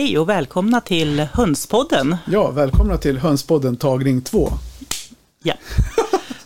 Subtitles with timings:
[0.00, 2.16] Hej och välkomna till Hönspodden.
[2.26, 4.52] Ja, välkomna till Hönspodden tagning 2.
[5.42, 5.54] Ja.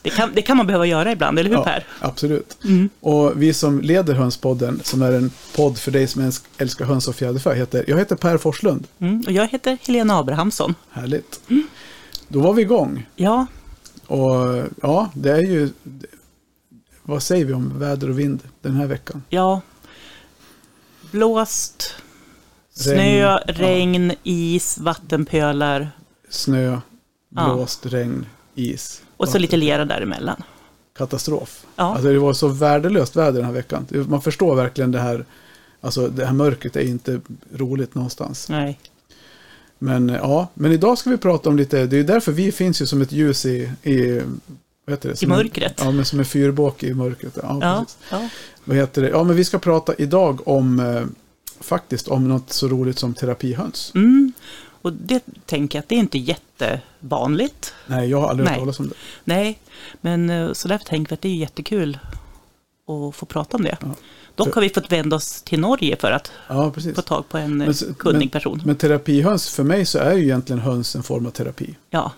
[0.03, 1.87] Det kan, det kan man behöva göra ibland, eller hur Ja, Per?
[2.01, 2.57] absolut.
[3.01, 7.09] Och vi som leder Hönspodden, som är en podd för dig som älsk- älskar höns
[7.09, 8.87] och fjäderfä, heter, jag heter Per Forslund.
[8.99, 10.75] Mm, och jag heter Helena Abrahamsson.
[10.91, 11.41] Härligt.
[12.29, 13.07] Då var vi igång.
[13.17, 13.47] Ja,
[14.07, 15.69] Och ja, det är ju...
[17.03, 19.23] Vad säger vi om väder och vind den här veckan?
[19.29, 19.61] ja.
[21.11, 21.95] Blåst,
[22.75, 23.41] snö, Regn, ja.
[23.47, 25.91] regn, is, vattenpölar
[26.29, 26.79] Snö,
[27.37, 27.55] Ja.
[27.55, 29.03] blåst, regn, is.
[29.17, 30.43] och så lite lera däremellan.
[30.97, 31.65] Katastrof.
[31.77, 31.85] Ja.
[31.85, 33.87] Alltså det var så värdelöst väder den här veckan.
[34.09, 35.25] Man förstår verkligen det här.
[35.81, 37.21] Alltså det här mörkret är inte
[37.55, 38.49] roligt någonstans.
[38.49, 38.79] Nej.
[39.79, 42.83] Men eh, ja, men idag ska vi prata om lite, det är därför vi finns
[42.83, 44.21] ju som ett ljus i, i
[44.87, 45.13] vad heter det?
[45.13, 45.75] I Som en- mörkret.
[45.85, 47.39] Ja, men som en fyrbåke i mörkret.
[47.43, 48.29] Ja, Ja, ja.
[48.65, 49.09] Vad heter det?
[49.09, 51.03] Ja, men vi ska prata idag om, eh,
[51.65, 53.93] faktiskt om något så roligt som terapihöns.
[53.95, 54.33] Mm.
[54.83, 57.75] Och det tänker jag att det är inte jättevanligt.
[57.87, 58.95] Nej, jag har aldrig hört talas om det.
[59.25, 59.59] Nej,
[60.01, 61.99] men eh, så därför tänker vi att det är jättekul
[63.11, 63.77] att få prata om det.
[63.81, 63.95] Ja.
[64.35, 67.61] Dock har vi fått vända oss till Norge för att Ja, få tag på en
[67.61, 68.63] eh, Men kunnig men- person.
[68.65, 71.75] Men terapihöns, för mig så är ju egentligen höns en form av terapi.
[71.91, 72.13] Ja,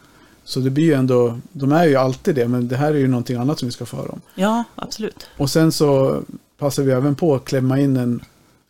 [0.44, 3.08] Så det blir ju ändå, de är ju alltid det, men det här är ju
[3.08, 4.20] någonting annat som vi ska få höra om.
[4.34, 5.26] ja absolut.
[5.36, 6.22] Och sen så
[6.58, 8.20] passar vi även på att klämma in en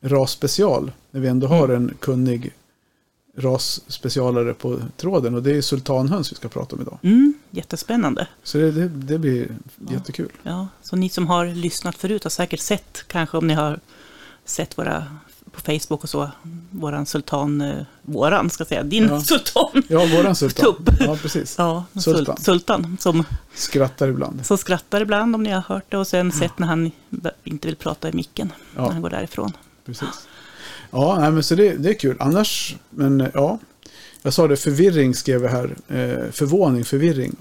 [0.00, 0.92] rasspecial.
[1.10, 2.52] När vi ändå har en kunnig
[3.38, 5.34] rasspecialare på tråden.
[5.34, 6.98] Och det är sultanhöns vi ska prata om idag.
[7.02, 8.26] Mm, jättespännande.
[8.42, 9.48] Så det, det, det blir
[9.90, 10.28] jättekul.
[10.42, 13.80] Ja, så ni som har lyssnat förut har säkert sett, kanske om ni har
[14.44, 15.06] sett våra
[15.52, 16.30] på Facebook och så,
[16.70, 19.20] våran sultan, eh, våran ska jag säga, din Ja.
[19.20, 19.82] sultan.
[19.88, 20.64] Ja, våran sultan.
[20.84, 20.90] Tupp.
[21.00, 21.54] Ja, precis.
[21.58, 22.36] Ja, Sultan.
[22.36, 24.46] sultan, som, Skrattar ibland.
[24.46, 26.90] som skrattar ibland om ni har hört det och sen sett när han
[27.44, 28.82] inte vill prata i micken Ja.
[28.82, 29.52] när han går därifrån.
[29.86, 30.08] Precis.
[30.90, 32.16] Ja, nej, men så det, det är kul.
[32.20, 33.58] Annars, men ja.
[34.22, 35.64] Jag sa det, förvirring skrev jag här.
[35.88, 37.36] Eh, förvåning, förvirring.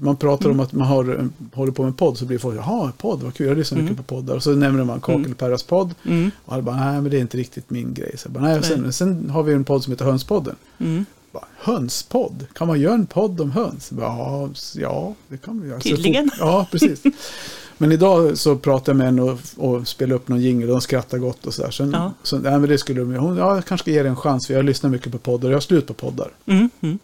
[0.00, 2.92] Man pratar om att man har, eh, håller på med podd så blir folk, jaha,
[2.98, 4.36] podd, vad kul, jag lyssnar mycket på poddar.
[4.36, 5.94] Och så nämner man Kakelperras podd.
[6.04, 8.14] Mm, Och alla bara, nej men det är inte riktigt min grej.
[8.18, 10.56] Så bara, nej, sen, sen har vi en podd som heter Hönspodden.
[10.78, 11.04] mm.
[11.32, 12.46] Bara, hönspodd?
[12.54, 13.90] Kan man göra en podd om höns?
[13.90, 15.80] Bara, ja, det kan vi göra.
[15.80, 16.30] Så Tydligen.
[16.30, 17.02] fort- Ja, precis.
[17.78, 20.80] Men idag så pratade jag med henne och, och spelade upp någon jingle och de
[20.80, 21.70] skrattar gott och sådär.
[21.70, 22.12] Sen, Ja.
[22.22, 24.46] så, nej, men det skulle de, hon, ja, jag kanske ska ge det en chans
[24.46, 26.30] för jag lyssnar mycket på poddar och jag har slut på poddar.
[26.46, 26.98] Mm, mm.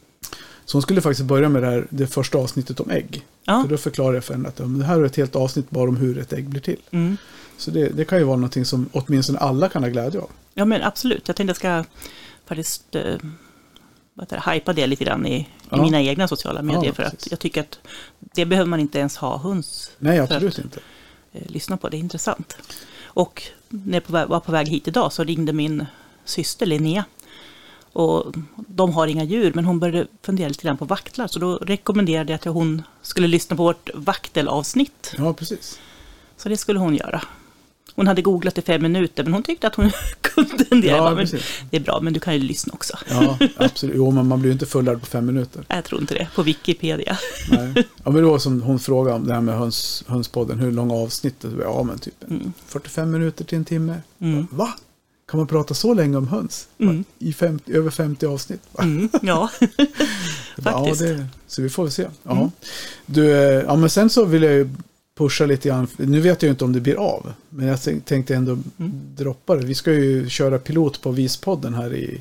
[0.65, 3.27] Så hon skulle faktiskt börja med det här, det första avsnittet om ägg.
[3.45, 5.71] Ja, För då förklarar jag för henne att ja, det här är ett helt avsnitt
[5.71, 6.81] bara om hur ett ägg blir till.
[6.91, 7.17] mm.
[7.59, 10.31] Så det, det kan ju vara någonting som åtminstone alla kan ha glädje av.
[10.55, 11.29] ja, men absolut.
[11.29, 11.85] Jag tänkte jag ska
[12.47, 13.03] faktiskt eh,
[14.21, 15.83] heter det, hypa det lite grann i, i Ja.
[15.83, 16.93] mina egna sociala medier.
[16.93, 17.23] för precis.
[17.27, 17.79] att jag tycker att
[18.21, 20.81] det behöver man inte ens ha höns Nej, För absolut inte.
[21.33, 21.89] eh, lyssna på.
[21.89, 22.57] Det är intressant.
[23.05, 25.87] Och när jag var på väg hit idag så ringde min
[26.25, 27.05] syster Linnea.
[27.93, 31.27] Och de har inga djur, men hon började fundera lite grann på vaktlar.
[31.27, 35.15] Så då rekommenderade jag att hon skulle lyssna på vårt vaktelavsnitt.
[35.19, 35.81] Ja, precis.
[36.37, 37.23] Så det skulle hon göra.
[37.97, 39.91] Hon hade googlat i fem minuter, men hon tyckte att hon
[40.21, 40.91] kunde en del.
[40.91, 41.27] Ja, bara, men
[41.71, 42.99] det är bra, men du kan ju lyssna också.
[43.11, 43.97] Ja, absolut.
[43.97, 45.65] Jo, men man blir ju inte fullärd på fem minuter.
[45.69, 47.19] Jag tror inte det, på Wikipedia.
[47.51, 47.73] Nej.
[47.77, 50.59] Ja, men det var som hon frågade om det här med höns, hönspodden.
[50.59, 51.51] Hur långa avsnittet?
[51.63, 52.53] Ja, men typ Mm.
[52.67, 53.97] 45 minuter till en timme.
[54.19, 54.47] Mm.
[54.51, 54.75] Va?
[55.31, 56.67] Kan man prata så länge om höns?
[56.79, 57.05] Mm.
[57.19, 58.61] I 50, över 50 avsnitt?
[58.79, 59.91] Mm, ja, faktiskt.
[60.65, 62.07] Ja, det, så vi får väl se.
[62.23, 62.33] Ja.
[62.33, 62.51] Mm.
[63.07, 64.71] Du, eh, ja, men sen så vill jag ju
[65.15, 65.87] pusha lite grann.
[65.97, 67.33] Nu vet jag inte om det blir av.
[67.49, 68.93] Men jag tänk- tänkte ändå Mm.
[69.17, 69.67] droppa det.
[69.67, 72.21] Vi ska ju köra pilot på Vispodden här i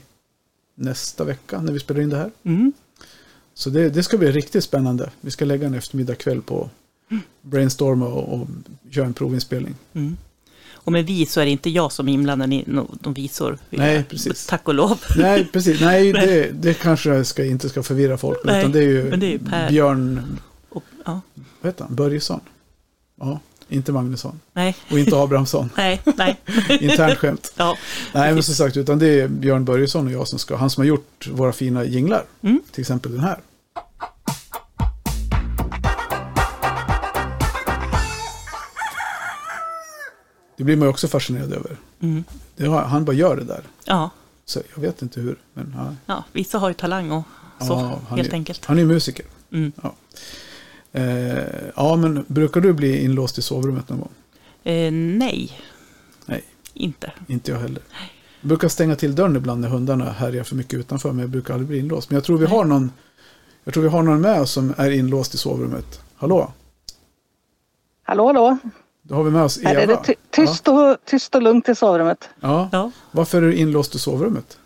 [0.76, 2.32] nästa vecka när vi spelar in det här.
[2.44, 2.74] Mm.
[3.54, 5.10] Så det, det ska bli riktigt spännande.
[5.22, 6.70] Vi ska lägga en eftermiddag kväll på
[7.42, 8.48] brainstorma och, och
[8.92, 9.76] köra en provinspelning.
[9.94, 10.18] Mm.
[10.74, 12.66] Och med vi så är det inte jag som är inblandad i
[13.02, 13.58] de visor.
[13.70, 14.46] Nej, precis.
[14.48, 15.00] Tack och lov.
[15.18, 15.82] Nej, precis.
[15.82, 18.38] Nej, det, det kanske ska, inte ska förvirra folk.
[18.46, 19.40] Nej, utan det är ju, men det är ju.
[19.70, 20.38] Björn,
[20.70, 21.22] Och, ja,
[21.62, 21.96] vad heter han?
[21.96, 22.40] Börjesson.
[23.24, 23.40] Ja,
[23.70, 24.40] inte Magnusson.
[24.54, 25.70] nej, Och inte Abrahamsson.
[25.78, 26.40] nej, nej.
[26.82, 27.54] Internskämt.
[27.56, 27.78] Ja,
[28.14, 30.82] Nej, men som sagt, utan det är Björn Börjesson och jag som ska, han som
[30.82, 32.26] har gjort våra fina jinglar.
[32.42, 32.62] Mm.
[32.72, 33.40] Till exempel den här.
[40.58, 41.78] Det blir man ju också fascinerad över.
[42.00, 42.24] mm.
[42.56, 43.62] Det han bara gör det där.
[43.86, 44.10] ja,
[44.46, 45.96] Så jag vet inte hur, men ja.
[46.06, 47.24] ja, vissa har ju talang och
[47.60, 48.66] så, Ja, helt är- enkelt.
[48.66, 49.26] Han är musiker.
[49.52, 49.72] Mm.
[50.96, 51.44] Eh,
[51.76, 54.12] ja, men brukar du bli inlåst i sovrummet någon gång?
[54.64, 55.52] Eh, nej,
[56.26, 56.44] Nej,
[56.74, 57.12] inte.
[57.28, 57.82] inte jag heller.
[58.42, 61.54] Jag brukar stänga till dörren ibland när hundarna härjar för mycket utanför, men jag brukar
[61.54, 62.10] aldrig bli inlåst.
[62.10, 62.56] Men jag tror vi Nej.
[62.58, 62.92] har någon,
[63.64, 66.02] jag tror vi har någon med oss som är inlåst i sovrummet.
[66.16, 66.52] Hallå?
[68.04, 68.58] Hallå, hallå.
[69.02, 69.70] Då har vi med oss Eva.
[69.70, 72.30] Här är det ty- tyst och, tyst och lugnt i sovrummet.
[72.40, 72.50] Ja.
[72.50, 72.68] ja.
[72.72, 74.58] Ja, Varför är du inlåst i sovrummet?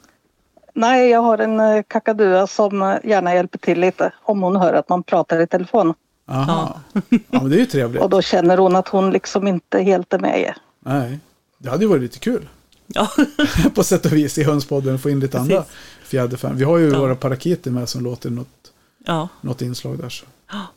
[0.73, 4.73] Nej, jag har en eh, kakadua som eh, gärna hjälper till lite om hon hör
[4.73, 5.93] att man pratar i telefon.
[6.29, 6.79] Aha.
[6.93, 6.99] Ja.
[7.29, 8.01] men det är ju trevligt.
[8.01, 10.53] Och då känner hon att hon liksom inte helt är med.
[10.79, 11.19] Nej,
[11.57, 12.49] det hade ju varit lite kul.
[12.87, 13.07] Ja,
[13.75, 15.51] på sätt och vis i hönspodden få in lite Precis.
[15.51, 15.65] andra
[16.03, 16.57] fjäderfän.
[16.57, 16.99] Vi har ju Ja.
[16.99, 18.71] våra parakiter med som låter något,
[19.05, 20.09] ja, något inslag där.
[20.09, 20.25] Så.
[20.51, 20.67] Ja,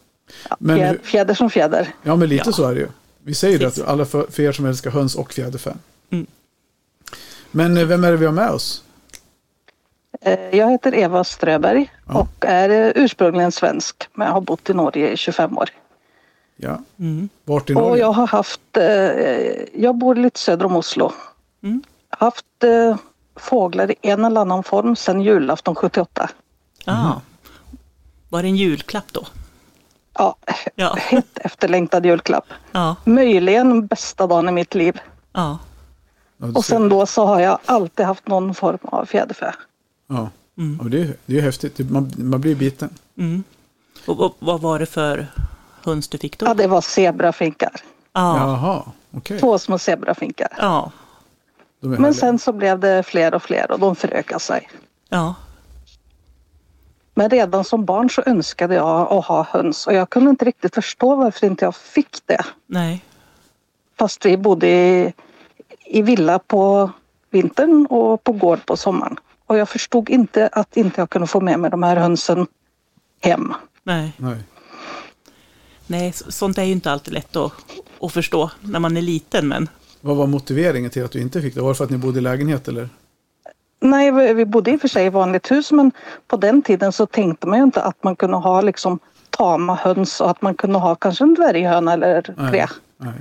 [0.58, 1.88] Men fjäder, som fjäder.
[2.02, 2.52] Ja, men lite Ja.
[2.52, 2.88] så är det ju.
[3.22, 3.82] Vi säger det Precis.
[3.82, 5.78] att alla för, för er som älskar höns och fjäderfän.
[6.10, 6.26] Mm.
[7.50, 8.82] Men eh, vem är det vi har med oss?
[10.20, 12.14] Eh, Jag heter Eva Ströberg Ja.
[12.20, 15.70] och är eh, ursprungligen svensk men jag har bott i Norge i 25 år.
[16.56, 18.00] Ja, mm, vart i Och Norge?
[18.02, 21.12] jag har haft, eh, jag bor lite söder om Oslo.
[21.62, 21.82] mm.
[22.12, 22.44] Haft
[23.36, 26.30] fåglar i en eller annan form sedan julafton 78.
[26.84, 27.20] ja.
[28.28, 29.26] Var det en julklapp då?
[30.18, 30.36] Ja,
[30.74, 32.44] Ja, hett efterlängtad julklapp.
[32.72, 35.00] ja, Möjligen bästa dagen i mitt liv.
[35.32, 35.58] ja.
[36.54, 39.54] Och sen då så har jag alltid haft någon form av fjäderfä.
[40.10, 40.76] Ja, Mm.
[40.78, 41.90] ja men det, är- det är ju häftigt.
[41.90, 42.90] Man, man blir biten.
[43.18, 43.44] Mm.
[44.06, 45.26] Och, och vad var det för
[45.84, 46.46] höns du fick då?
[46.46, 47.72] Ja, det var zebrafinkar.
[48.12, 49.38] Ja, Jaha, okej.
[49.40, 50.48] Två små zebrafinkar.
[50.58, 50.92] ja,
[51.80, 52.12] Men härliga.
[52.14, 54.68] sen så blev det fler och fler och de förökade sig.
[55.08, 55.34] ja,
[57.14, 60.74] Men redan som barn så önskade jag att ha höns och jag kunde inte riktigt
[60.74, 62.44] förstå varför inte jag fick det.
[62.66, 63.04] nej,
[63.98, 65.12] Fast vi bodde i,
[65.84, 66.90] i villa på
[67.30, 69.16] vintern och på gård på sommaren.
[69.50, 72.46] Och jag förstod inte att inte jag kunde få med mig de här hönsen
[73.22, 73.54] hem.
[73.82, 74.12] nej.
[74.16, 74.36] Nej.
[75.86, 77.52] Nej, så- sånt är ju inte alltid lätt att,
[78.00, 79.68] att förstå när man är liten, men
[80.00, 81.60] Vad var motiveringen till att du inte fick det?
[81.60, 82.88] Var det för att ni bodde i lägenhet eller?
[83.80, 85.92] Nej, vi bodde i och för sig i vanligt hus men
[86.26, 88.98] på den tiden så tänkte man ju inte att man kunde ha liksom
[89.30, 92.66] tama höns och att man kunde ha kanske en dvärghöna eller tre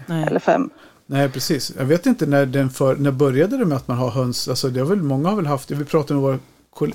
[0.08, 0.24] nej.
[0.28, 0.70] eller fem.
[1.12, 1.74] Nej, precis.
[1.78, 4.48] Jag vet inte när den för, när började det med att man har höns?
[4.48, 6.40] Alltså det har väl, många har väl haft, vi pratar med våra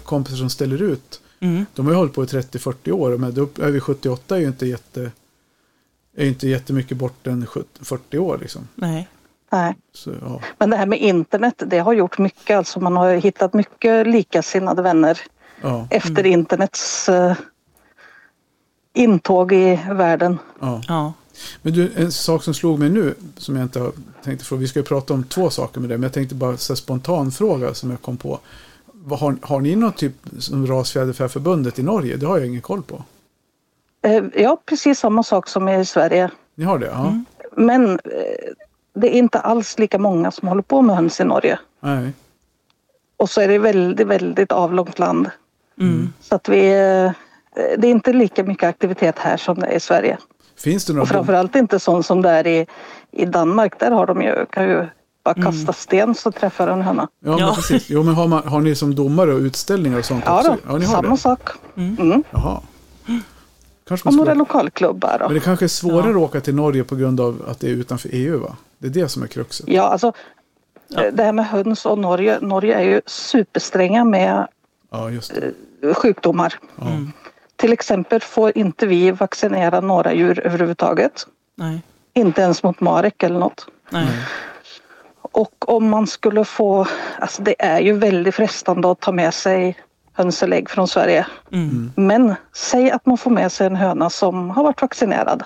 [0.04, 1.20] kompisar som ställer ut.
[1.40, 1.66] Mm.
[1.74, 4.46] De har ju hållit på i 30-40 år, men då är vi 78 är ju
[4.46, 5.10] inte jätte
[6.16, 8.68] är inte jättemycket bort än 70 40 år liksom.
[8.74, 9.08] nej.
[9.52, 9.74] Nej.
[9.92, 10.40] Så, ja.
[10.58, 12.56] Men det här med internet, det har gjort mycket.
[12.56, 15.20] Alltså man har hittat mycket likasinnade vänner
[15.60, 17.36] Ja, efter internets eh,
[18.92, 20.38] intåg i världen.
[20.88, 21.12] ja.
[21.62, 23.92] Men du, en sak som slog mig nu, som jag inte har
[24.24, 26.56] tänkt fråga, vi ska ju prata om två saker med det, men jag tänkte bara
[26.56, 28.40] så spontan fråga som jag kom på.
[28.92, 32.16] Vad har, har ni någon typ som Rasfjäderfäförbundet i Norge?
[32.16, 33.04] Det har jag ingen koll på.
[34.02, 36.30] Eh, ja, precis samma sak som i Sverige.
[36.54, 36.86] Ni har det?
[36.86, 37.06] Ja.
[37.06, 37.24] Mm.
[37.56, 37.98] Men eh,
[38.94, 41.58] det är inte alls lika många som håller på med höns i Norge.
[41.80, 42.12] Nej.
[43.16, 45.30] Och så är det väldigt, väldigt avlångt land.
[45.80, 46.12] mm.
[46.20, 47.12] Så att vi, eh,
[47.78, 50.18] det är inte lika mycket aktivitet här som det är i Sverige.
[50.56, 52.66] Finns det några Och framförallt inte sånt som det är i,
[53.10, 53.80] i Danmark.
[53.80, 54.86] Där har de ju, kan ju
[55.24, 57.08] bara kasta sten så träffar en höna.
[57.20, 57.52] Ja, men Ja.
[57.54, 57.90] precis.
[57.90, 60.50] Jo, men har, man, har ni som domare och utställningar och sånt Ja, också?
[60.50, 61.16] då, Ja, ni har samma det?
[61.16, 61.48] sak.
[61.76, 61.96] Mm.
[62.00, 62.22] Mm.
[62.30, 62.60] Jaha.
[63.88, 64.38] Kanske Och några skulle...
[64.38, 65.16] lokalklubbar.
[65.20, 65.34] Men Då.
[65.34, 66.10] det kanske är svårare Ja.
[66.10, 68.56] att åka till Norge på grund av att det är utanför EU, va?
[68.78, 69.68] Det är det som är kruxet.
[69.68, 70.12] Ja, alltså
[70.88, 71.04] Ja.
[71.04, 72.38] eh, det här med höns och Norge.
[72.40, 74.46] Norge är ju superstränga med
[74.90, 76.54] Ja, eh, sjukdomar.
[76.76, 76.86] Ja.
[76.86, 77.12] Mm.
[77.64, 81.26] Till exempel får inte vi vaccinera några djur överhuvudtaget.
[81.54, 81.82] nej,
[82.14, 83.66] Inte ens mot marek eller något.
[83.90, 84.06] nej.
[85.32, 86.86] Och om man skulle få,
[87.18, 89.76] alltså det är ju väldigt frestande att ta med sig
[90.12, 91.26] hönselägg från Sverige.
[91.52, 91.92] Mm.
[91.96, 95.42] Men säg att man får med sig en höna som har varit vaccinerad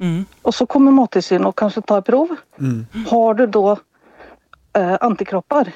[0.00, 0.24] Mm.
[0.42, 2.36] och så kommer Mattillsyn och kanske tar prov.
[2.60, 2.86] Mm.
[3.10, 3.76] Har du då
[4.76, 5.72] eh, antikroppar,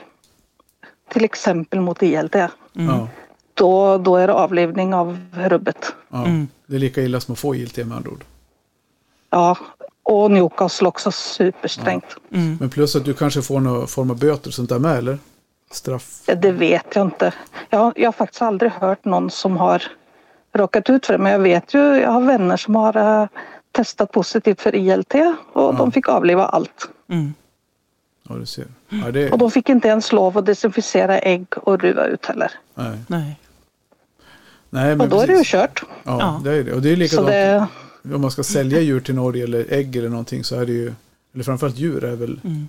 [1.10, 3.06] till exempel mot ILT, Mm.
[3.56, 5.94] Då, då är det avlivning av rubbet.
[6.08, 6.24] Ja.
[6.24, 6.48] Mm.
[6.66, 8.24] Det är lika illa som att få ILT med andra ord.
[9.30, 9.58] Ja,
[10.02, 12.16] och Newcastle också supersträngt.
[12.32, 12.56] Mm.
[12.60, 15.18] Men plus att du kanske får någon form av böter och sånt där med, eller?
[15.70, 16.22] Straff?
[16.26, 17.34] Ja, Det vet jag inte.
[17.70, 19.82] Jag, jag har faktiskt aldrig hört någon som har
[20.52, 21.18] råkat ut för det.
[21.18, 23.28] Men jag vet ju, jag har vänner som har eh,
[23.72, 25.14] testat positivt för ILT
[25.52, 26.88] och de fick avliva allt.
[27.08, 27.34] Mm.
[28.28, 28.66] Ja, du ser.
[28.88, 32.52] Ja, det Och de fick inte ens lov att desinficera ägg och ruva ut heller.
[32.74, 32.98] Nej.
[33.06, 33.38] Nej.
[34.70, 35.50] Nej, men Och då är det ju precis.
[35.52, 35.82] kört.
[36.04, 36.40] Ja, Ja.
[36.44, 36.72] det är det.
[36.72, 37.28] Och det är likadant.
[37.28, 40.72] det, Om man ska sälja djur till Norge eller ägg eller någonting så är det
[40.72, 40.92] ju,
[41.34, 42.68] eller framförallt djur är väl, Mm.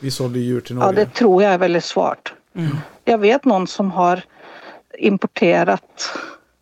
[0.00, 1.04] vi sålde ju djur till ja, Norge.
[1.04, 2.32] det tror jag är väldigt svårt.
[2.56, 2.76] Mm.
[3.04, 4.22] Jag vet någon som har
[4.98, 6.10] importerat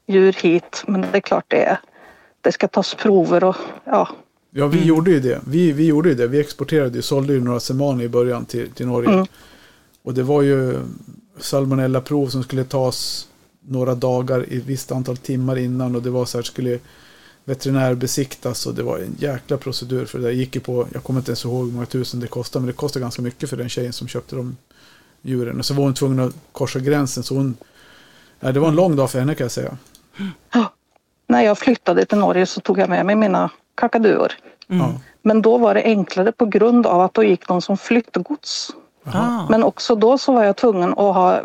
[0.07, 1.79] djur hit men det är klart det, är,
[2.41, 4.09] det ska tas prover och ja.
[4.55, 4.89] Ja, vi Mm.
[4.89, 5.41] gjorde ju det.
[5.47, 6.27] Vi, vi gjorde ju det.
[6.27, 9.11] Vi exporterade ju, sålde ju några semaner i början till, till Norge.
[9.13, 9.27] Mm.
[10.03, 10.75] Och det var ju
[11.39, 13.29] salmonellaprov som skulle tas
[13.67, 16.79] några dagar i ett visst antal timmar innan och det var så här skulle
[17.45, 21.21] veterinärbesiktas och det var en jäkla procedur för det där gick ju på, jag kommer
[21.21, 23.69] inte ens ihåg hur många tusen det kostade men det kostade ganska mycket för den
[23.69, 24.57] tjejen som köpte de
[25.23, 27.57] djuren och så var hon tvungen att korsa gränsen så hon
[28.43, 29.77] Nej, det var en lång dag för henne kan jag säga.
[31.27, 34.33] När jag flyttade till Norge så tog jag med mig mina kakaduor.
[34.67, 34.95] Ja.
[35.23, 38.71] Men då var det enklare på grund av att då gick de som flyttgods.
[39.05, 39.47] Ah.
[39.49, 41.43] Men också då så var jag tvungen att ha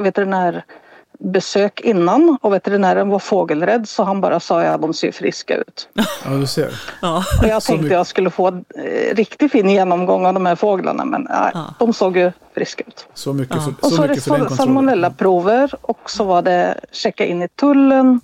[1.19, 5.89] veterinärbesök innan och veterinären var fågelrädd så han bara sa ja de ser friska ut.
[5.93, 6.81] ja, du ser.
[7.01, 7.23] Ja.
[7.41, 7.95] Och jag Så tänkte mycket.
[7.97, 11.73] jag skulle få en eh, riktigt fin genomgång av de här fåglarna men nej, Ja.
[11.79, 13.07] de såg ju friska ut.
[13.13, 13.61] Så mycket Ja.
[13.61, 17.47] för, Och så så var det mycket salmonellaprover och så var det checka in i
[17.47, 18.21] tullen,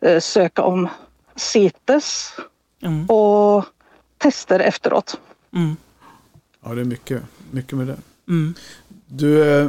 [0.00, 0.88] eh, söka om
[1.36, 2.32] CITES
[2.84, 3.06] Mm.
[3.06, 3.64] och
[4.18, 5.18] tester efteråt.
[5.54, 5.76] Mm.
[6.64, 7.96] Ja, det är mycket, mycket med det.
[8.28, 8.54] Mm.
[9.06, 9.68] Du, eh,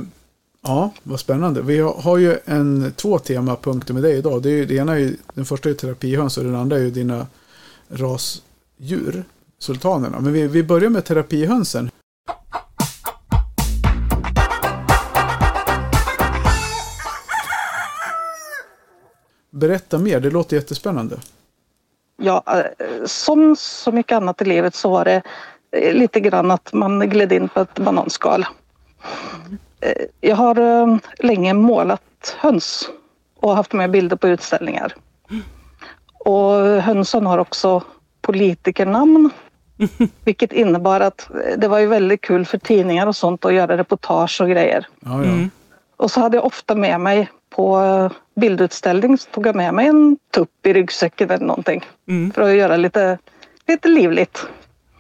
[0.64, 1.62] ja, vad spännande.
[1.62, 4.42] Vi har ju en, två temapunkter med dig idag.
[4.42, 6.76] Det, är, ju- det ena är ju, den första är ju terapihöns och den andra
[6.78, 7.28] är ju dina
[7.90, 9.24] rasdjur,
[9.60, 10.20] sultanerna.
[10.20, 11.90] Men vi, vi börjar med terapihönsen.
[19.52, 21.20] Berätta mer, det låter jättespännande.
[22.18, 25.22] Ja, eh, som så mycket annat i livet så var det
[25.72, 28.46] eh, lite grann att man gled in på ett bananskal.
[29.84, 32.90] Eh, Jag har eh, länge målat höns
[33.40, 34.96] och haft med bilder på utställningar.
[36.20, 37.84] Och hönsen har också
[38.22, 39.30] politikernamn.
[40.26, 43.78] Vilket innebar att eh, det var ju väldigt kul för tidningar och sånt att göra
[43.78, 44.88] reportage och grejer.
[45.00, 45.48] Ja, ja.
[45.98, 50.18] Och så hade jag ofta med mig på bildutställning så tog jag med mig en
[50.34, 51.86] tupp i ryggsäcken eller någonting.
[52.08, 52.32] Mm.
[52.32, 53.18] För att göra lite,
[53.68, 54.48] lite livligt.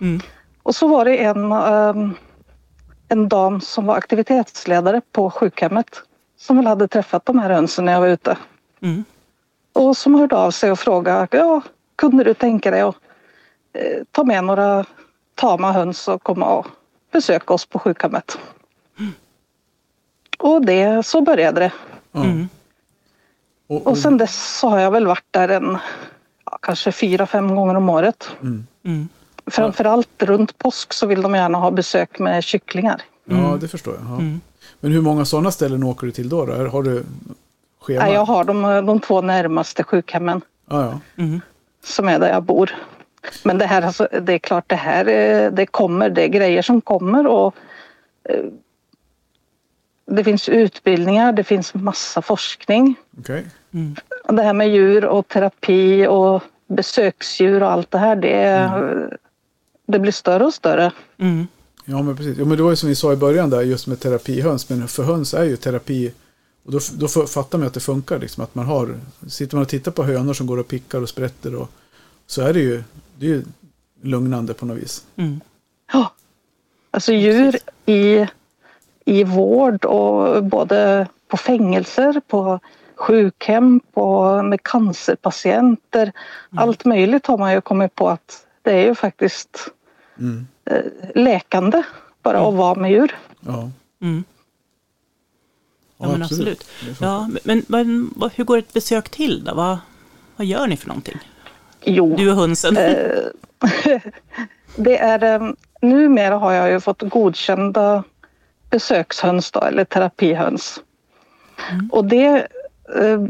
[0.02, 0.22] Mm.
[0.64, 2.14] Och så var det en, ehm,
[3.14, 6.04] en dam som var aktivitetsledare på sjukhemmet
[6.38, 8.38] som väl hade träffat de här hönsen när jag var ute.
[8.82, 9.04] Mm.
[9.74, 11.62] Och som hörde av sig och frågade, ja,
[11.96, 12.96] kunde du tänka dig att
[13.74, 14.86] eh, ta med några
[15.36, 16.68] tama höns och komma och
[17.12, 18.38] besöka oss på sjukhemmet?
[20.38, 21.72] Och det, så började det.
[22.14, 22.50] Mm.
[23.68, 25.78] Och, Och sen dess så har jag väl varit där en,
[26.46, 28.30] ja, kanske fyra, fem gånger om året.
[28.42, 28.68] Mm.
[29.46, 33.02] Framförallt runt påsk så vill de gärna ha besök med kycklingar.
[33.26, 34.04] Ja, det förstår jag.
[34.04, 34.16] Ja.
[34.16, 34.42] Mm.
[34.80, 36.46] Men hur många sådana ställen åker du till då?
[36.46, 36.68] då?
[36.68, 37.04] Har du
[37.82, 38.06] schema?
[38.06, 41.24] Nej, jag har de, de två närmaste sjukhemmen Ja, ja.
[41.24, 41.42] Mm.
[41.84, 42.76] som är där jag bor.
[43.44, 46.62] Men det här, alltså, det är klart det här, eh, det kommer, det är grejer
[46.62, 47.56] som kommer och
[48.30, 48.44] eh,
[50.06, 52.96] det finns utbildningar, det finns massa forskning.
[53.20, 53.46] Okej.
[53.74, 53.96] Mm.
[54.24, 58.72] Och det här med djur och terapi och besöksdjur och allt det här, det,
[59.88, 60.92] det blir större och större.
[61.18, 61.48] Mm.
[61.86, 62.38] Ja, men precis.
[62.38, 64.70] Ja, men det var ju som vi sa i början där, just med terapihöns.
[64.70, 66.14] Men för höns är ju terapi,
[66.66, 68.20] och då, då fattar man att det funkar.
[68.20, 71.10] Liksom, att man har, sitter man och tittar på hönor som går och pickar och
[71.10, 71.70] sprätter och
[72.28, 72.84] så är det ju,
[73.16, 73.44] det är ju
[74.02, 75.06] lugnande på något vis.
[75.16, 75.42] Mm.
[75.94, 76.12] Ja.
[76.92, 78.28] Alltså djur i,
[79.06, 82.60] i vård och både på fängelser, på
[82.96, 86.12] sjukhem, på, med cancerpatienter.
[86.56, 89.68] Allt möjligt har man ju kommit på att det är ju faktiskt
[90.20, 90.48] Mm.
[90.66, 90.82] eh,
[91.16, 91.84] läkande
[92.22, 93.16] bara att vara med djur.
[93.40, 93.70] Ja,
[94.02, 94.24] Mm.
[95.98, 96.64] Ja, men absolut.
[96.64, 97.06] Funkar.
[97.06, 99.54] Ja, men, men hur går ett besök till då?
[99.56, 99.78] Vad,
[100.36, 101.20] vad gör ni för någonting?
[101.82, 102.74] Jo, Du och hönsen?
[104.76, 105.50] det är, eh,
[105.82, 108.04] numera har jag ju fått godkända
[108.70, 110.82] besökshöns då, eller terapihöns.
[111.92, 112.48] Och det
[113.00, 113.22] eh,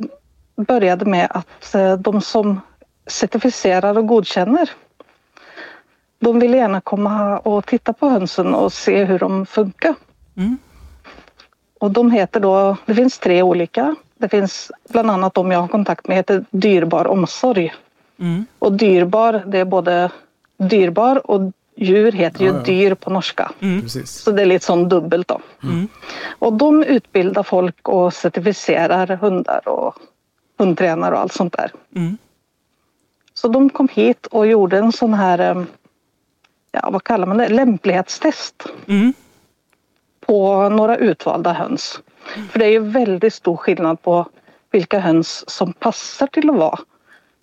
[0.55, 2.61] började med att eh, de som
[3.07, 4.69] certifierar och godkänner
[6.23, 9.95] de vill gärna komma och titta på hönsen och se hur de funkar.
[10.37, 10.57] Mm.
[11.79, 13.95] Och de heter då, det finns tre olika.
[14.17, 17.73] Det finns bland annat de jag har kontakt med heter Dyrbar omsorg.
[18.19, 18.45] Mm.
[18.59, 20.11] Och dyrbar, det är både
[20.57, 22.63] dyrbar och djur heter ju Ja, ja.
[22.63, 23.51] dyr på norska.
[23.59, 24.11] Precis.
[24.11, 25.41] Så det är lite sån dubbelt då.
[25.63, 25.87] Mm.
[26.39, 29.95] Och de utbildar folk och certifierar hundar och
[30.57, 31.71] hundtränare och allt sånt där.
[31.95, 32.17] Mm.
[33.33, 35.63] Så de kom hit och gjorde en sån här, eh,
[36.73, 39.13] ja vad kallar man det, lämplighetstest Mm.
[40.19, 41.99] på några utvalda höns.
[42.51, 44.27] För det är ju väldigt stor skillnad på
[44.71, 46.79] vilka höns som passar till att vara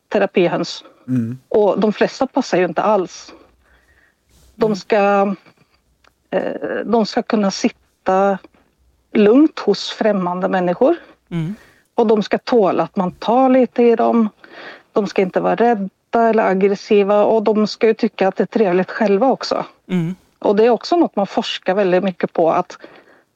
[0.09, 0.85] terapihöns.
[1.09, 1.39] Mm.
[1.49, 3.33] Och de flesta passar ju inte alls.
[4.55, 5.35] De ska,
[6.31, 8.39] eh, de ska kunna sitta
[9.13, 10.97] lugnt hos främmande människor.
[11.31, 11.55] Mm.
[11.95, 14.29] Och de ska tåla att man tar lite i dem.
[14.93, 18.47] De ska inte vara rädda eller aggressiva och de ska ju tycka att det är
[18.47, 19.64] trevligt själva också.
[19.88, 20.14] Mm.
[20.38, 22.79] Och det är också något man forskar väldigt mycket på att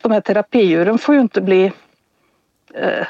[0.02, 1.72] de här terapidjuren får ju inte bli
[2.74, 3.06] eh, eh,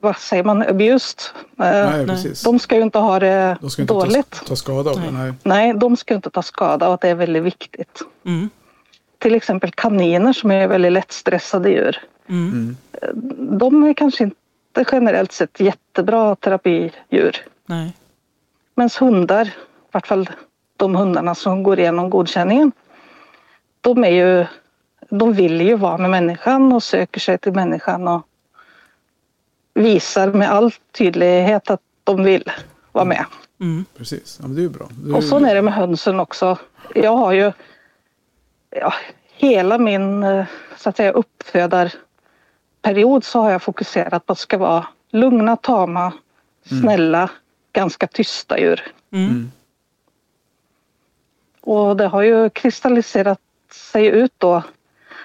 [0.00, 1.20] vad säger man, abused.
[1.58, 2.42] Eh, Nej, precis.
[2.42, 4.30] de ska ju inte ha det De ska inte dåligt.
[4.30, 5.10] ta, ta skada av det.
[5.10, 5.32] Nej.
[5.42, 8.02] Nej, de ska inte ta skada och att det är väldigt viktigt.
[8.24, 8.50] Mm.
[9.18, 12.02] Till exempel kaniner som är väldigt lättstressade djur.
[12.28, 12.76] Mm.
[13.58, 17.46] De är kanske inte generellt sett jättebra terapidjur.
[17.66, 17.96] Nej.
[18.74, 19.52] Medan hundar, i
[19.92, 20.30] vart fall
[20.76, 22.72] de hundarna som går igenom godkänningen,
[23.80, 24.46] de är ju
[25.10, 28.26] de vill ju vara med människan och söker sig till människan och
[29.74, 32.52] visar med all tydlighet att de vill
[32.92, 33.24] vara med.
[33.60, 33.84] Mm.
[33.96, 34.88] Precis, ja, men det är ju bra.
[34.90, 36.58] Det är Och så är det med hönsen också.
[36.94, 37.52] Jag har ju
[38.70, 38.94] ja,
[39.32, 40.24] hela min
[40.76, 46.12] så att säga, uppfödarperiod så har jag fokuserat på att det ska vara lugna, tama,
[46.64, 47.30] snälla,
[47.76, 48.80] ganska tysta djur.
[49.12, 49.50] Mm.
[51.60, 53.38] Och det har ju kristalliserat
[53.72, 54.62] sig ut då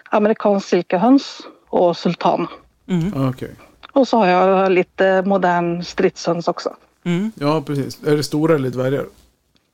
[0.09, 1.39] amerikansk silkehöns
[1.69, 2.47] och sultan.
[2.87, 3.11] Mm.
[3.15, 3.51] Ja, Okej.
[3.91, 6.75] Och så har jag lite modern stridshöns också.
[7.03, 7.31] Mm.
[7.35, 8.03] Ja, precis.
[8.03, 9.05] Är det stora eller dvärgar?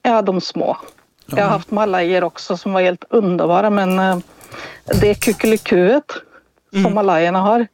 [0.01, 0.77] Ja, de små.
[1.25, 4.17] Jag har haft malajer också som var helt underbara men eh,
[5.01, 6.11] det kukelikuet
[6.83, 7.67] som malajerna har.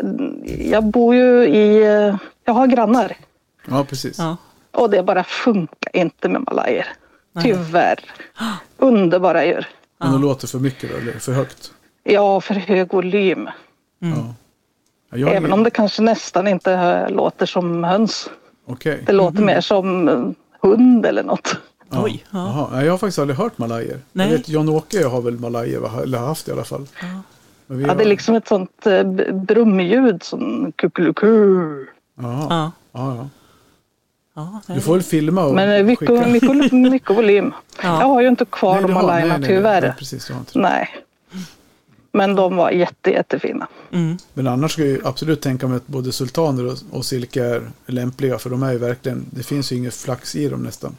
[0.00, 1.82] mm, Jag bor ju i...
[1.86, 3.16] eh, Jag har grannar
[3.70, 4.18] Ja, precis.
[4.18, 4.36] Ja.
[4.72, 6.86] och det bara funkar inte med malajer.
[7.32, 7.44] Nej.
[7.44, 7.98] Tyvärr.
[8.76, 9.66] Underbara djur.
[9.98, 11.72] Men de låter för mycket då, eller för högt?
[12.04, 13.48] Ja, för hög volym.
[14.02, 14.18] Mm.
[14.18, 14.34] Ja.
[15.18, 18.30] Ja, Även om det kanske nästan inte eh, låter som höns.
[18.66, 19.02] Okej.
[19.06, 21.56] Det låter mer som eh, hund eller något.
[21.90, 22.04] Ja.
[22.04, 22.82] Oj, ja.
[22.84, 24.00] Jag har faktiskt aldrig hört malajer.
[24.12, 24.30] Nej.
[24.30, 26.86] Jag vet John-Åke har väl malajer, eller har haft i alla fall.
[27.66, 27.96] Men vi Ja, har...
[27.96, 31.26] det är liksom ett sånt eh, brumljud som kuckeliku.
[32.20, 32.46] Ja.
[32.50, 33.28] Ja, ja.
[34.38, 36.26] Ja, Du får väl filma och Men eh, mycket, skicka.
[36.26, 37.52] mycket, mycket volym.
[37.82, 38.00] Ja.
[38.00, 39.80] Jag har ju inte kvar Nej, de malajerna nej, tyvärr.
[39.80, 40.30] Nej, precis.
[40.54, 40.88] Nej.
[42.12, 43.68] Men de var jätte, jättefina.
[43.92, 44.18] Mm.
[44.34, 47.62] Men annars ska jag ju absolut tänka mig att både sultaner och, och silke är
[47.86, 48.38] lämpliga.
[48.38, 50.96] För de är ju verkligen, det finns ju inget flax i dem nästan.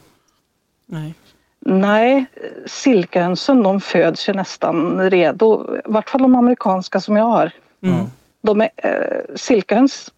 [0.86, 1.14] Nej.
[1.60, 2.24] Nej,
[2.66, 5.76] silkehönsen de föds ju nästan redo.
[5.76, 7.50] I vart fall de amerikanska som jag har.
[7.82, 8.06] Mm.
[8.42, 10.10] De är, eh, silkehöns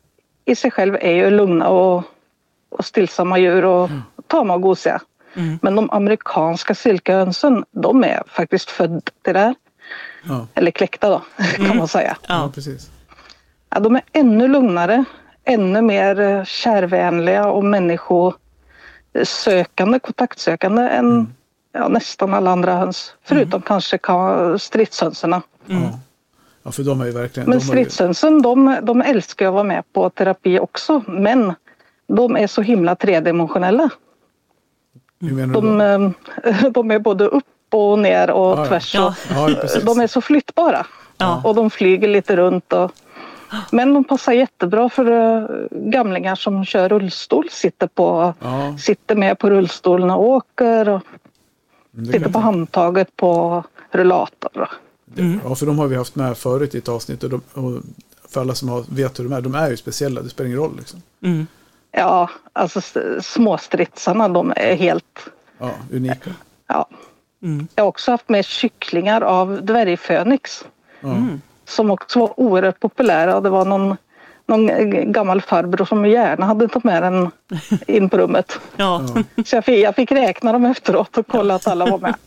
[0.45, 2.05] i sig själv är ju lugna och,
[2.73, 3.91] och stillsamma djur och
[4.27, 5.01] tama och gosiga.
[5.35, 5.59] Mm.
[5.63, 9.55] Men de amerikanska silkehönsen, de är faktiskt födda till det här.
[10.25, 10.47] Ja.
[10.55, 11.23] Eller kläckta då,
[11.67, 12.17] kan man säga.
[12.29, 12.51] Ja.
[12.55, 12.91] Precis.
[13.71, 15.05] Ja, de är ännu lugnare,
[15.45, 21.35] ännu mer eh, kärvänliga och människosökande, kontaktsökande än
[21.73, 23.15] ja, nästan alla andra höns.
[23.25, 25.43] Förutom kanske ka- stridshönserna.
[25.67, 25.99] Ja.
[26.63, 27.49] ja, för de är ju verkligen...
[27.49, 31.03] Men stridshönsen, de, de älskar att vara med på terapi också.
[31.07, 31.55] Men
[32.07, 33.91] de är så himla tredimensionella.
[35.19, 35.83] De, då?
[36.51, 38.67] eh, de är både upp och ner och ja.
[38.67, 38.95] tvärs.
[38.95, 39.07] Ja.
[39.31, 40.87] Och, Ja, de är så flyttbara.
[41.19, 41.41] Ja.
[41.45, 42.73] Och de flyger lite runt.
[42.73, 42.93] Och,
[43.71, 47.49] men de passar jättebra för eh, gamlingar som kör rullstol.
[47.51, 50.89] Sitter, på, Ja, sitter med på rullstolen och åker.
[50.89, 51.03] Och
[52.07, 54.69] sitter på handtaget på rullator.
[55.05, 57.25] det- ja, för de har vi haft med förut i ett avsnitt.
[57.25, 57.83] Och, de, och
[58.29, 60.23] för alla som har, vet hur de är, de är ju speciella.
[60.23, 61.03] Det spelar ingen roll liksom.
[61.23, 61.47] Mm.
[61.93, 62.81] Ja, alltså
[63.21, 65.29] småstritsarna de är helt...
[65.59, 66.31] Ja, unika.
[66.67, 66.89] Ja.
[67.43, 67.67] Mm.
[67.75, 70.65] Jag har också haft med kycklingar av dvärgfönix.
[71.03, 71.41] Mm.
[71.65, 73.37] Som också var oerhört populära.
[73.37, 73.97] Och det var någon,
[74.47, 74.67] någon
[75.13, 77.31] gammal farbror som gärna hade tagit med den
[77.87, 78.59] in på rummet.
[78.77, 79.07] Ja.
[79.47, 82.15] Så jag fick, jag fick räkna dem efteråt och kolla att alla var med.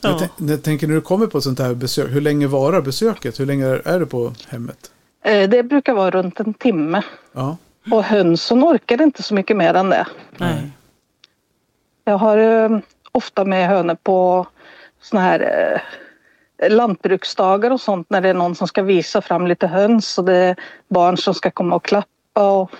[0.00, 0.16] Ja.
[0.18, 3.40] tänk- Jag tänker när du kommer på sånt här besök, hur länge varar besöket?
[3.40, 4.90] Hur länge är du på hemmet?
[5.24, 7.02] Eh, Det brukar vara runt en timme.
[7.32, 7.56] Ja,
[7.90, 10.06] Och hönsen orkar inte så mycket mer än det.
[10.36, 10.70] Nej.
[12.04, 12.78] Jag har eh,
[13.12, 14.46] ofta med hönor på
[15.00, 15.40] såna här
[16.58, 20.24] eh, lantbruksdagar och sånt när det är någon som ska visa fram lite höns och
[20.24, 20.56] det är
[20.88, 22.50] barn som ska komma och klappa.
[22.50, 22.70] Och,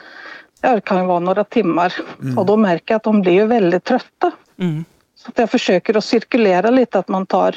[0.61, 1.95] ja, det kan ju vara några timmar
[2.37, 4.33] och då märker jag att de blir ju väldigt trötta.
[4.59, 4.85] Mm.
[5.15, 7.57] Så att jag försöker att cirkulera lite, att man tar,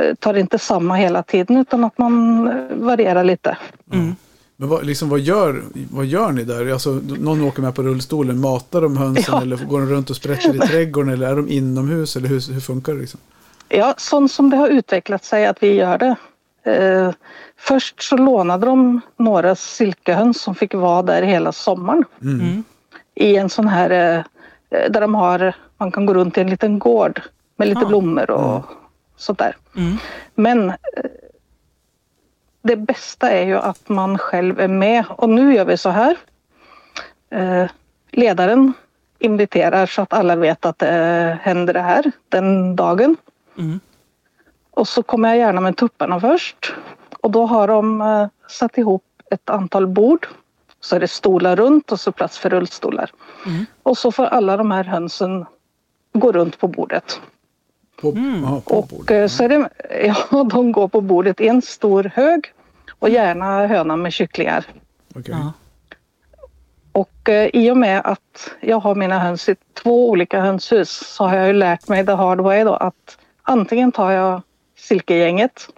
[0.00, 3.56] eh, tar inte samma hela tiden utan att man eh, varierar lite.
[3.92, 4.16] Mm.
[4.62, 6.72] Men vad, liksom, vad, gör, vad gör ni där?
[6.72, 9.42] Alltså, någon åker med på rullstolen, matar de hönsen Ja.
[9.42, 12.60] eller går de runt och sprätter i trädgården eller är de inomhus eller hur, hur
[12.60, 13.00] funkar det?
[13.00, 13.20] Liksom?
[13.68, 16.16] Ja, sånt som det har utvecklat sig att vi gör det.
[16.72, 17.10] Eh,
[17.58, 22.04] först så lånade de några silkehöns som fick vara där hela sommaren.
[22.22, 22.64] Mm.
[23.14, 23.90] I en sån här
[24.70, 27.20] eh, där de har, man kan gå runt i en liten gård
[27.56, 27.88] med lite Ja.
[27.88, 28.64] blommor och
[29.16, 29.56] sånt där.
[29.76, 29.96] Mm.
[30.34, 30.74] Men eh,
[32.62, 36.16] det bästa är ju att man själv är med och nu gör vi så här.
[37.30, 37.70] Eh,
[38.10, 38.72] ledaren
[39.18, 43.16] inviterar så att alla vet att det händer det här den dagen.
[43.58, 43.80] Mm.
[44.70, 46.74] Och så kommer jag gärna med tupparna först.
[47.20, 50.26] Och då har de eh, satt ihop ett antal bord.
[50.80, 53.10] Så är det stolar runt och så plats för rullstolar.
[53.46, 53.66] Mm.
[53.82, 55.46] Och så får alla de här hönsen
[56.12, 57.20] gå runt på bordet.
[58.00, 58.44] På, Mm.
[58.44, 59.10] aha, på Och bordet.
[59.10, 59.68] eh, så är det,
[60.30, 62.52] ja, de går på bordet i en stor hög.
[62.98, 64.64] Och gärna höna med kycklingar.
[65.24, 65.52] Ja.
[66.92, 71.24] Och eh, i och med att jag har mina höns i två olika hönshus så
[71.26, 74.42] har jag ju lärt mig the hard way då att antingen tar jag
[74.78, 75.68] silkegänget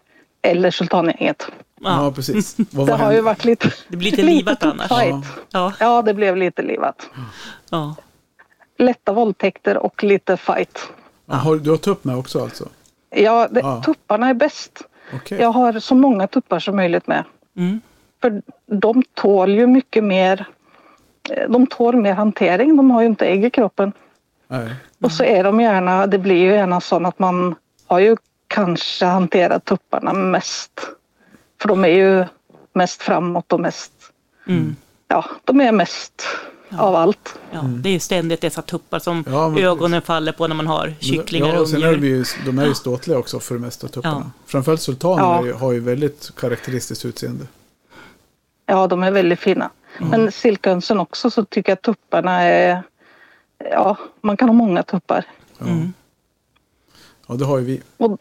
[0.43, 1.47] eller sultangänget.
[1.81, 2.13] Ja, Ja.
[2.15, 2.57] precis.
[2.71, 4.89] Vad Det har ju varit lite, Det blir lite livat annars.
[4.89, 5.25] fight.
[5.51, 5.73] Ja.
[5.81, 7.11] Ja, det blev lite livat.
[7.71, 7.95] Ja.
[8.79, 10.79] Lätta våldtäkter och lite fight.
[11.27, 12.69] Ja, har, du har tupp med också alltså?
[13.11, 13.83] Ja, det, Ja.
[13.87, 14.83] tupparna är bäst.
[15.15, 15.41] Okej.
[15.41, 17.25] Jag har så många tuppar som möjligt med.
[17.57, 17.81] Mm.
[18.23, 20.47] För de tål ju mycket mer.
[21.31, 22.77] eh, De tål mer hantering.
[22.77, 23.93] De har ju inte ägg i kroppen.
[24.49, 24.75] Nej.
[25.03, 27.55] Och så är de gärna, det blir ju gärna så att man
[27.87, 28.17] har ju
[28.49, 30.81] kanske hanterat tupparna mest.
[31.61, 32.25] För de är ju
[32.73, 33.93] mest framåt och mest,
[34.47, 34.77] Mm.
[35.09, 36.23] ja, de är mest
[36.79, 37.35] av allt.
[37.53, 40.67] Ja, Det är ju ständigt dessa tuppar som Ja, men ögonen faller på när man
[40.67, 43.55] har kycklingar ja, och och sen är de, ju, de är ju ståtliga också för
[43.55, 44.23] det mesta tupparna.
[44.25, 44.31] Ja.
[44.47, 45.57] Framförallt sultaner Ja.
[45.57, 47.47] har ju väldigt karaktäristiskt utseende.
[48.67, 49.71] Ja, de är väldigt fina.
[49.99, 52.83] Men silkhönsen också så tycker jag att tupparna är,
[53.71, 55.25] ja, man kan ha många tuppar.
[55.59, 55.67] Ja.
[55.67, 55.93] Mm.
[57.27, 58.19] ja, det har ju vi Och,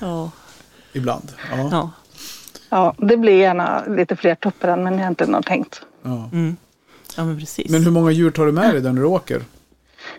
[0.00, 0.30] Ja,
[0.92, 1.32] ibland.
[1.50, 1.68] Ja.
[1.70, 1.90] Ja.
[2.70, 2.94] ja.
[2.98, 5.82] det blir gärna lite fler tuppar än man egentligen har tänkt.
[6.04, 6.56] Mm.
[7.16, 7.70] ja men precis.
[7.70, 9.42] Men hur många djur tar du med dig när du åker?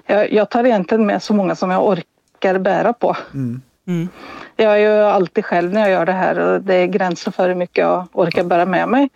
[0.06, 3.18] Jag, jag tar egentligen med så många som jag orkar bära på.
[3.34, 3.62] Mm.
[3.88, 4.10] Mm.
[4.56, 7.48] Jag är ju alltid själv när jag gör det här och det är gränser för
[7.48, 9.10] hur mycket jag orkar bära med mig.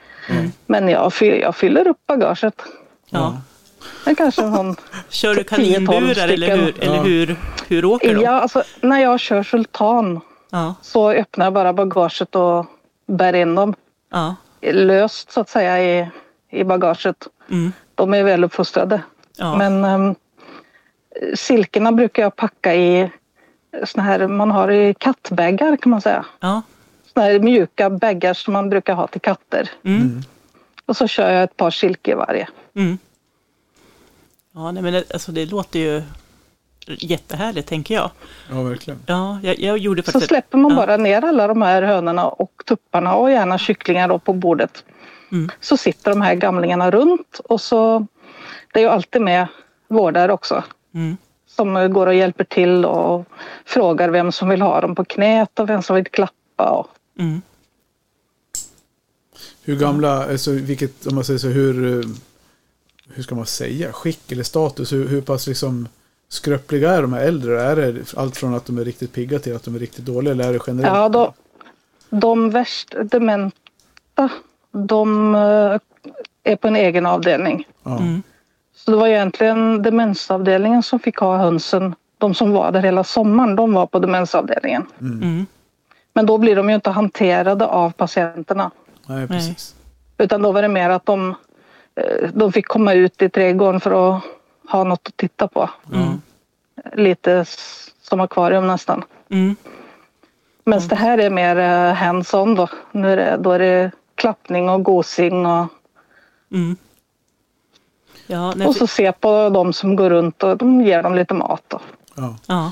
[0.65, 2.61] Men jag, jag fyller upp bagaget.
[3.09, 3.37] Ja.
[4.05, 4.75] Men kanske någon...
[5.09, 7.01] Kör du 10-12 kaninburar eller hur, eller Ja.
[7.03, 7.35] hur,
[7.67, 8.21] hur åker de?
[8.21, 12.65] Ja, alltså, när jag kör sultan Ja, så öppnar jag bara bagaget och
[13.07, 13.75] bär in dem
[14.11, 14.35] ja.
[14.61, 16.09] löst så att säga i,
[16.49, 17.27] i bagaget.
[17.49, 17.71] Mm.
[17.95, 19.01] De är väl uppfostrade.
[19.37, 19.57] Ja.
[19.57, 20.15] Men um,
[21.35, 23.11] silkerna brukar jag packa i
[23.85, 26.25] såna här man har i kattbaggar kan man säga.
[26.39, 26.61] ja.
[27.13, 29.69] Såna här mjuka baggar som man brukar ha till katter.
[29.83, 30.21] Mm.
[30.85, 32.47] Och så kör jag ett par silke i varje.
[32.75, 32.97] Mm.
[34.53, 36.03] Ja, nej, men det, alltså, det låter ju
[36.87, 38.11] jättehärligt tänker jag.
[38.51, 38.99] Ja, verkligen.
[39.05, 40.23] Ja, jag, jag gjorde Så faktiskt...
[40.23, 40.77] ett- släpper man ja.
[40.77, 44.83] bara ner alla de här hönorna och tupparna och gärna kycklingar då på bordet.
[45.31, 45.49] Mm.
[45.59, 48.07] Så sitter de här gamlingarna runt och så
[48.73, 49.47] det är ju alltid med
[49.87, 50.63] vårdare också
[50.93, 51.17] Mm.
[51.47, 53.25] som går och hjälper till och
[53.65, 56.69] frågar vem som vill ha dem på knät och vem som vill klappa.
[56.69, 56.87] Och,
[57.19, 57.41] Mm.
[59.63, 62.05] Hur gamla, alltså vilket, om man säger så, hur,
[63.13, 65.87] hur ska man säga, skick eller status, hur, hur pass liksom
[66.29, 67.61] skröpliga är de här äldre?
[67.61, 70.31] Är det allt från att de är riktigt pigga till att de är riktigt dåliga
[70.31, 70.95] eller är det generellt?
[70.95, 71.33] ja, då,
[72.09, 74.29] de värst dementa
[74.71, 75.79] de eh,
[76.43, 77.67] är på en egen avdelning.
[77.85, 78.23] Mm.
[78.75, 81.95] Så det var egentligen demensavdelningen som fick ha hönsen.
[82.17, 84.85] De som var där hela sommaren, de var på demensavdelningen.
[85.01, 85.45] Mm.
[86.13, 88.71] Men då blir de ju inte hanterade av patienterna.
[89.07, 89.75] Nej, precis.
[90.17, 91.35] Utan då var det mer att de,
[91.95, 94.23] eh, de fick komma ut i trädgården för att
[94.69, 95.69] ha något att titta på.
[95.93, 96.21] Mm.
[96.93, 97.45] Lite
[98.01, 99.03] som akvarium nästan.
[99.29, 99.55] Mm.
[100.63, 102.67] Men det här är mer eh, hands-on då.
[102.91, 105.67] Nu är det, då är det klappning och gosing och,
[106.51, 106.77] Mm.
[108.27, 111.33] Ja, nej, och så se på de som går runt och de ger dem lite
[111.33, 111.63] mat.
[111.67, 111.79] Då.
[112.15, 112.35] Ja.
[112.47, 112.71] Ja.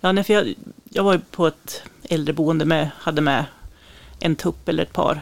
[0.00, 3.44] Ja, nej, för jag, jag var ju på ett äldreboende med, hade med
[4.20, 5.20] en tupp eller ett par.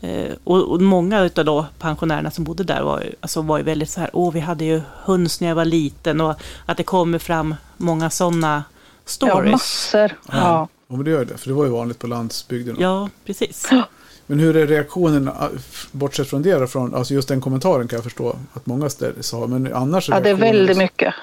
[0.00, 3.64] Eh, och, och många av då pensionärerna som bodde där var, ju- alltså var ju
[3.64, 6.34] väldigt så här, åh vi hade ju höns när jag var liten och
[6.66, 9.52] att det kommer fram många sådana Ja, stories.
[9.52, 10.12] massor.
[10.28, 10.68] Ja.
[10.88, 12.76] Ja, men det gör det, för det var ju vanligt på landsbygden.
[12.78, 13.68] Ja, precis.
[14.26, 15.48] Men hur är reaktionen, ah,
[15.92, 19.46] bortsett från det från, alltså just den kommentaren kan jag förstå att många ställer sa,
[19.46, 21.14] men annars ja, det är väldigt mycket.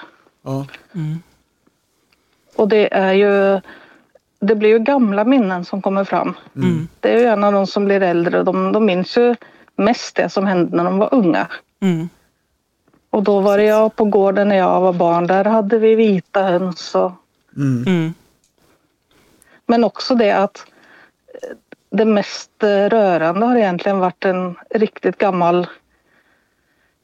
[0.44, 1.20] Ja, Mm.
[2.56, 3.62] Och det är ju,
[4.40, 6.34] det blir ju gamla minnen som kommer fram.
[6.56, 6.88] Mm.
[7.00, 9.36] Det är ju gärna de som blir äldre, de, de minns ju
[9.76, 11.48] mest det som hände när de var unga.
[11.80, 12.10] Mm.
[13.10, 16.44] Och då var det jag på gården när jag var barn, där hade vi vita
[16.44, 16.96] höns.
[16.96, 17.12] Och,
[17.56, 17.84] mm.
[17.88, 18.14] Mm.
[19.66, 20.66] men också det att
[21.94, 25.68] det mest eh, rörande har egentligen varit en riktigt gammal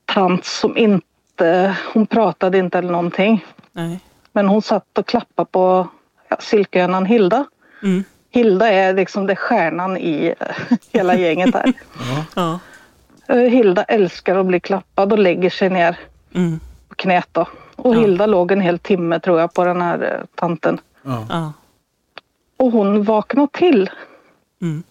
[0.05, 3.45] tant som inte, hon pratade inte eller någonting.
[3.71, 3.99] Nej.
[4.31, 5.87] Men hon satt och klappade på
[6.29, 7.45] ja, silkehönan Hilda.
[7.83, 8.03] Mm.
[8.29, 10.47] Hilda är liksom det stjärnan i eh,
[10.91, 11.73] hela gänget här.
[12.35, 12.59] ja.
[13.27, 15.97] Eh, Hilda älskar att bli klappad och lägger sig ner
[16.33, 16.59] Mm.
[16.89, 17.47] på knät då.
[17.75, 17.99] Och Ja.
[17.99, 20.81] Hilda låg en hel timme tror jag på den här tanten.
[21.03, 21.53] Ja.
[22.57, 23.89] Och hon vaknade till.
[24.61, 24.83] Mm.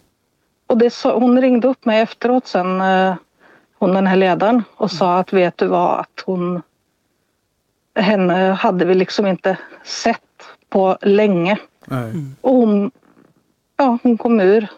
[0.66, 3.14] Och det sa, hon ringde upp mig efteråt sen, eh,
[3.78, 6.62] hon den här ledaren, och sa att vet du vad, att hon...
[7.94, 10.22] Henne hade vi liksom inte sett
[10.68, 11.58] på länge.
[11.86, 12.12] Nej.
[12.40, 12.90] Och hon
[13.78, 14.68] ja, hon kom ur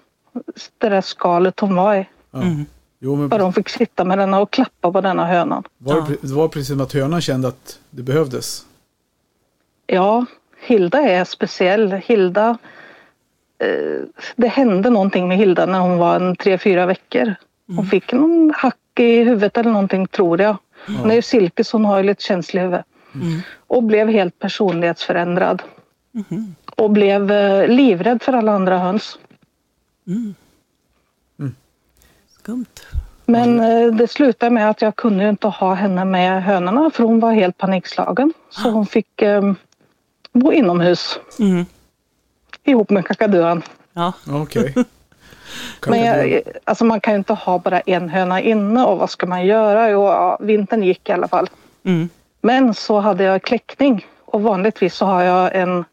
[0.79, 2.09] det där skalet hon var i.
[2.31, 2.43] Ja.
[2.43, 2.67] Mm.
[2.99, 5.65] Jo, men Bara de fick sitta med denna och klappa på denna hönan.
[5.79, 8.67] var det, det var precis som att hönan kände att det behövdes.
[9.87, 10.27] Ja,
[10.61, 11.93] Hilda är speciell.
[11.93, 12.59] Hilda,
[14.37, 17.35] det hände någonting med Hilda när hon var en tre, fyra veckor.
[17.77, 20.57] Hon fick någon hack i huvudet eller någonting tror jag.
[20.87, 22.81] Hon är ju silke så hon har ju lite känslig huvud.
[23.15, 23.41] Mm.
[23.67, 25.63] Och blev helt personlighetsförändrad.
[26.13, 26.55] Mhm.
[26.77, 29.19] Och blev eh, livrädd för alla andra höns.
[32.39, 32.67] Skumt.
[33.27, 37.05] Men eh, det slutade med att jag kunde ju inte ha henne med hönorna för
[37.05, 38.33] hon var helt panikslagen.
[38.51, 39.53] Så hon fick eh,
[40.33, 41.67] bo inomhus Mm.
[42.65, 43.63] Ihop med kakaduan.
[43.93, 44.13] Ja.
[44.29, 44.75] Okej.
[45.87, 49.27] Men jag, alltså man kan ju inte ha bara en höna inne och vad ska
[49.27, 49.91] man göra?
[49.91, 51.51] Jo, ja, vintern gick i alla fall.
[51.85, 52.09] Mm.
[52.41, 55.85] Men så hade jag kläckning och vanligtvis så har jag en eh,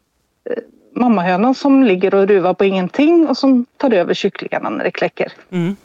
[0.94, 5.32] mammahöna som ligger och ruvar på ingenting och som tar över kycklingarna när det kläcker.
[5.50, 5.76] Mm.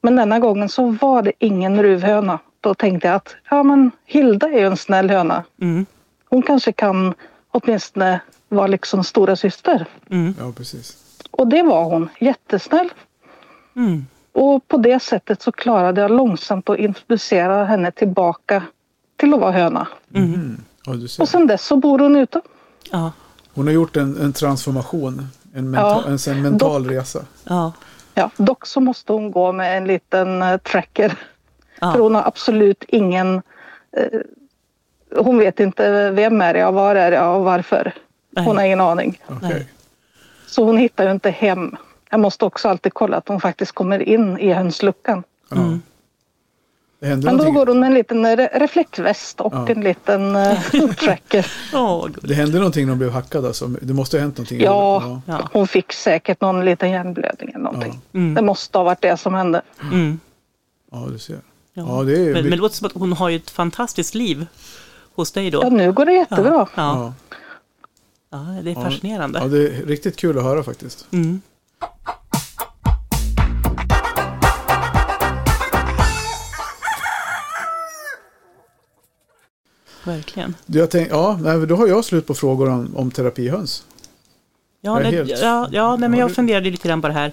[0.00, 2.38] Men denna gången så var det ingen ruvhöna.
[2.60, 5.44] Då tänkte jag att ja, men Hilda är ju en snäll höna.
[5.60, 5.86] Mm.
[6.28, 7.14] Hon kanske kan
[7.50, 9.86] åtminstone vara liksom stora syster.
[10.10, 10.34] Mm.
[10.38, 10.96] Ja, precis.
[11.30, 12.08] Och det var hon.
[12.20, 12.88] Jättesnäll.
[13.76, 14.06] Mm.
[14.32, 18.62] Och på det sättet så klarade jag långsamt att introducera henne tillbaka
[19.16, 19.88] till att vara höna.
[20.14, 20.56] Mm.
[20.86, 21.22] Ja, du ser.
[21.22, 22.40] Och sen dess så bor hon ute.
[22.90, 23.12] Ja.
[23.54, 25.28] Hon har gjort en, en transformation.
[25.54, 26.04] En, menta, Ja.
[26.06, 27.24] en, en mental resa.
[27.44, 27.72] Ja.
[28.14, 31.18] Ja, dock så måste hon gå med en liten eh, tracker.
[31.80, 31.92] Ja.
[31.92, 33.42] För hon har absolut ingen...
[33.96, 34.20] Eh,
[35.16, 37.92] hon vet inte vem är jag, var är jag och varför.
[38.38, 38.46] Nej.
[38.46, 39.20] Hon har ingen aning.
[39.42, 39.66] Nej.
[40.46, 41.76] Så hon hittar ju inte hem.
[42.10, 45.22] Jag måste också alltid kolla att hon faktiskt kommer in i hönsluckan.
[45.50, 45.56] Ja.
[45.56, 45.82] Mm.
[47.00, 47.54] Men då någonting.
[47.54, 49.68] går hon med en liten re- reflektväst och Ja.
[49.68, 50.60] en liten eh,
[50.98, 51.46] tracker.
[52.06, 52.18] Gud.
[52.22, 53.66] Det hände någonting när hon blev hackad alltså.
[53.66, 54.60] Det måste ha hänt någonting.
[54.60, 55.48] Ja, Ja.
[55.52, 58.00] hon fick säkert någon liten hjärnblödning eller någonting.
[58.12, 58.34] Mm.
[58.34, 59.62] Det måste ha varit det som hände.
[59.82, 60.20] Mm.
[60.92, 61.38] Ja, du ser.
[61.74, 61.84] Ja.
[61.88, 64.46] Ja, det är men, men det låter som att hon har ju ett fantastiskt liv
[65.14, 65.60] hos dig då.
[65.62, 66.68] Ja, nu går det jättebra.
[66.74, 67.12] Ja.
[68.30, 68.38] Ja.
[68.62, 69.38] Det är fascinerande.
[69.38, 71.06] ja, det är riktigt kul att höra faktiskt.
[71.10, 71.40] Mm.
[80.04, 80.54] Verkligen.
[80.66, 81.38] Jag tänk, ja,
[81.68, 83.84] då har jag slut på frågor om, om terapihöns.
[84.80, 87.32] Ja, nej, helt- ja, ja nej, men jag funderade lite grann på det här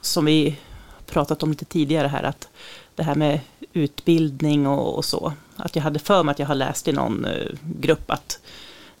[0.00, 0.58] som vi
[1.06, 2.22] pratat om lite tidigare här.
[2.22, 2.48] Att
[2.94, 3.40] det här med
[3.72, 5.32] utbildning och, och så.
[5.56, 8.38] Att jag hade för mig att jag har läst i någon eh, grupp att,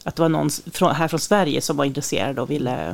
[0.04, 2.88] att det var någon från, här från Sverige som var intresserad och ville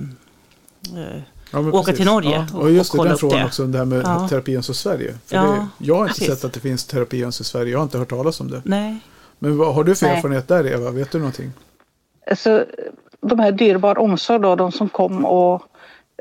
[0.97, 1.97] eh, Ja, Åka precis.
[1.97, 3.45] till Norge ja, och- och just och det, kolla den frågan det.
[3.45, 4.29] också, det här med Ja.
[4.29, 5.15] terapihöns i Sverige.
[5.27, 7.83] För Ja, det, jag har inte sett att det finns terapihöns i Sverige, jag har
[7.85, 8.63] inte hört talas om det.
[8.65, 8.99] nej.
[9.39, 10.17] Men vad har du för Nej.
[10.17, 10.91] erfarenhet där Eva?
[10.91, 11.53] Vet du någonting?
[12.31, 12.65] Alltså,
[13.21, 15.63] de här dyrbar omsorg då, de som kom och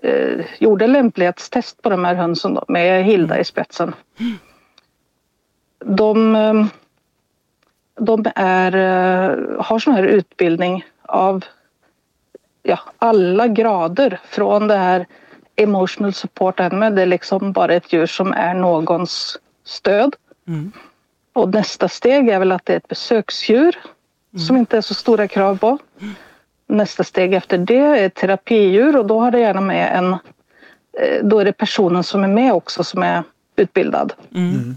[0.03, 3.93] eh, gjorde lämplighetstest på de här hönsen då, med Hilda i spetsen.
[5.85, 6.65] De, eh,
[7.99, 11.45] de är, eh, har sån här utbildning av
[12.63, 15.05] ja, alla grader från det här
[15.55, 20.15] emotional support animal, det är liksom bara ett djur som är någons stöd.
[20.47, 20.71] Mm.
[21.33, 23.75] Och nästa steg är väl att det är ett besöksdjur
[24.47, 25.77] som inte är så stora krav på.
[26.67, 30.13] Nästa steg efter det är ett terapidjur och då har det gärna med en...
[30.13, 33.23] eh, Då är det personen som är med också som är
[33.55, 34.13] utbildad.
[34.35, 34.75] Mm.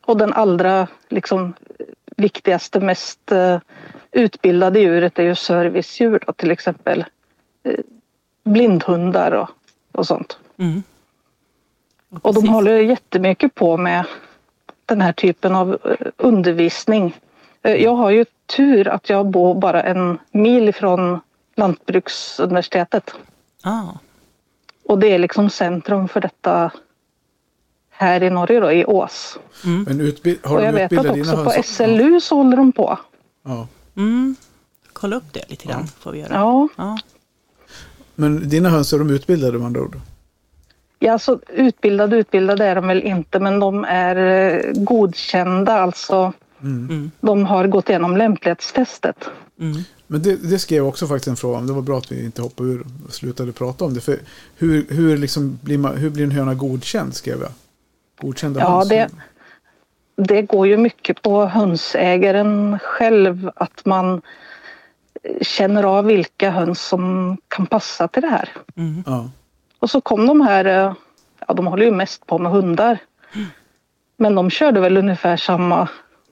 [0.00, 1.54] Och den allra liksom,
[2.16, 3.58] viktigaste, mest eh,
[4.10, 7.04] utbildade djuret är ju servicedjur då, till exempel
[7.62, 7.74] eh,
[8.44, 9.48] blindhundar och,
[9.92, 10.38] och sånt.
[10.58, 10.82] Mm.
[12.10, 12.50] Och de precis.
[12.50, 14.04] håller jättemycket på med
[14.86, 17.16] den här typen av eh, undervisning.
[17.62, 18.24] Jag har ju
[18.56, 21.20] tur att jag bor bara en mil ifrån
[21.54, 23.14] Lantbruksuniversitetet.
[23.62, 23.82] Ah,
[24.84, 26.70] Och det är liksom centrum för detta
[27.96, 29.38] här i Norge då, i Ås.
[29.62, 31.62] Men utbild, har och jag vet att utbildat dina också på?
[31.62, 32.98] SLU så håller de på.
[33.44, 33.68] Ja.
[33.96, 34.36] mm.
[34.92, 36.34] Kolla upp det lite grann får vi göra.
[36.34, 36.98] Ja, Ja.
[38.14, 40.00] Men dina höns, är de utbildade med andra ord?
[40.98, 46.32] ja alltså utbildade utbildade är de väl inte men de är eh, godkända alltså.
[46.62, 47.10] Mm.
[47.20, 49.16] De har gått igenom lämplighetstestet.
[49.60, 49.82] Mm.
[50.06, 51.66] Men det, det skrev jag också faktiskt en fråga om.
[51.66, 54.00] Det var bra att vi inte hoppade ur och slutade prata om det.
[54.00, 54.18] För
[54.56, 57.50] hur, hur, liksom blir, man, hur blir en höna godkänd, skrev jag.
[58.20, 58.88] Godkända Ja, höns.
[58.88, 59.10] det-
[60.16, 64.22] det går ju mycket på hönsägaren själv att man
[65.40, 68.48] känner av vilka höns som kan passa till det här.
[68.76, 69.02] Mm.
[69.06, 69.30] Ja.
[69.78, 70.92] Och så kom de här, eh,
[71.46, 72.98] ja de håller ju mest på med hundar.
[74.16, 75.88] Men de körde väl ungefär samma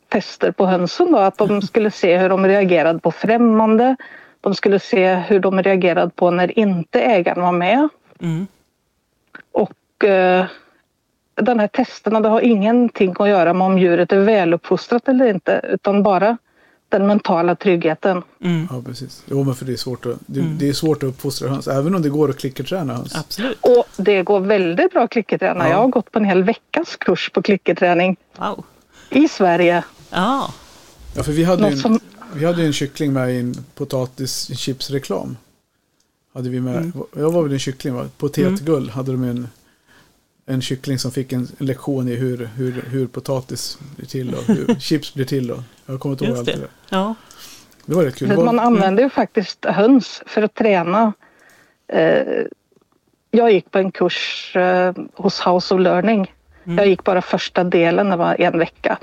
[0.09, 3.97] tester på hönsen då, att de skulle se hur de reagerade på främmande.
[4.41, 7.89] De skulle se hur de reagerade på när inte ägaren var med.
[8.21, 8.47] Mm.
[9.53, 10.47] Och eh,
[11.35, 15.61] den här testerna det har ingenting att göra med om djuret är väluppfostrat eller inte
[15.73, 16.39] utan bara
[16.89, 18.23] den mentala tryggheten.
[18.41, 18.69] Mm.
[18.71, 19.25] Ja, precis.
[19.31, 21.95] Jo, men för det är svårt att, det, det är svårt att uppfostra höns, även
[21.95, 23.17] om det går att klickerträna höns.
[23.17, 23.59] Absolut.
[23.61, 25.65] Och det går väldigt bra att klickerträna.
[25.65, 25.71] Ja.
[25.71, 28.65] Jag har gått på en hel veckas kurs på klickerträning Wow.
[29.11, 29.85] i Sverige.
[30.11, 30.55] Ja.
[31.17, 32.01] Ja, för vi hade en, som,
[32.35, 35.37] vi hade en kyckling med i en potatischipsreklam.
[36.35, 38.07] Hade vi med, jag var väl en kyckling va?
[38.19, 39.49] Potetgull hade de en,
[40.47, 44.75] en kyckling som fick en, lektion i hur, hur, hur potatis blir till och hur
[44.81, 45.51] chips blir till.
[45.51, 46.69] Och, jag kommer inte ihåg allt det det.
[46.89, 47.15] Ja.
[47.87, 48.45] Det var rätt kul.
[48.45, 51.13] Man använder ju faktiskt höns för att träna.
[51.89, 52.43] Eh,
[53.31, 56.35] jag gick på en kurs eh, hos House of Learning.
[56.65, 58.99] Jag gick bara första delen, det var en vecka.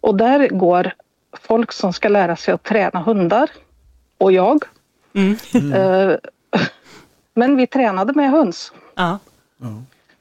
[0.00, 0.92] Och där går
[1.32, 3.50] folk som ska lära sig att träna hundar
[4.18, 4.64] och jag.
[5.12, 5.36] Mm.
[5.72, 6.16] Eh,
[7.34, 8.72] men vi tränade med höns.
[8.94, 9.18] Ja.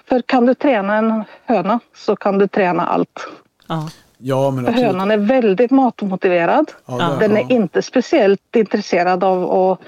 [0.05, 0.09] Ja.
[0.09, 3.27] För kan du träna en höna så kan du träna allt.
[3.67, 3.89] Ja.
[4.17, 4.91] ja, men För absolut.
[4.91, 6.71] hönan är väldigt matmotiverad.
[6.85, 7.17] Ja, Ja.
[7.19, 7.37] Den ja.
[7.37, 9.79] är inte speciellt intresserad av att,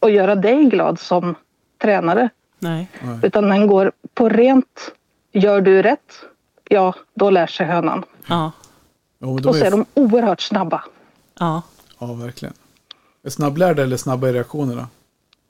[0.00, 1.34] att göra dig glad som
[1.82, 2.28] tränare.
[2.58, 2.88] Nej.
[3.22, 4.92] Utan den går på rent,
[5.32, 6.20] gör du rätt,
[6.68, 8.04] ja då lär sig hönan.
[8.28, 8.52] Ja.
[9.18, 10.84] De Och så är, är de oerhört snabba.
[11.38, 11.62] Ja.
[11.98, 12.54] Ja, verkligen.
[13.22, 14.88] Är snabblärda eller snabba i reaktionerna?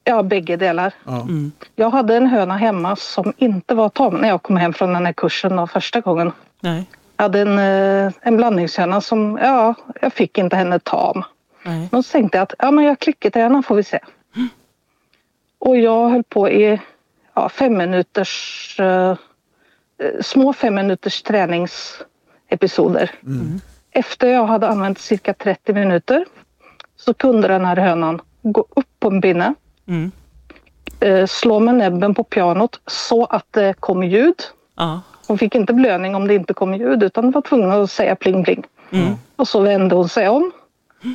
[0.08, 0.94] Ja, bägge delar.
[1.04, 1.20] Ja.
[1.20, 1.52] Mm.
[1.74, 5.06] Jag hade en höna hemma som inte var tam när jag kom hem från den
[5.06, 6.32] här kursen då, första gången.
[6.60, 6.86] Nej.
[7.16, 11.22] Jag hade en, eh, en blandningshöna som, ja, jag fick inte henne tam.
[11.62, 11.88] Nej.
[11.92, 13.98] Men så tänkte jag att ja, men jag klickertränar får vi se.
[15.58, 16.80] Och jag höll på i
[17.34, 19.16] ja, fem minuters, eh,
[20.20, 23.10] små fem minuters träningsepisoder.
[23.90, 26.24] Efter jag hade använt cirka 30 minuter
[26.96, 29.54] så kunde den här hönan gå upp på en pinne,
[29.86, 30.10] Mm.
[31.00, 34.34] eh, slå med näbben på pianot så att det kom ljud.
[34.76, 35.00] Ja.
[35.26, 38.44] Hon fick inte belöning om det inte kom ljud utan var tvungen att säga pling
[38.44, 38.64] pling.
[38.90, 39.14] Mm.
[39.36, 40.52] Och så vände hon sig om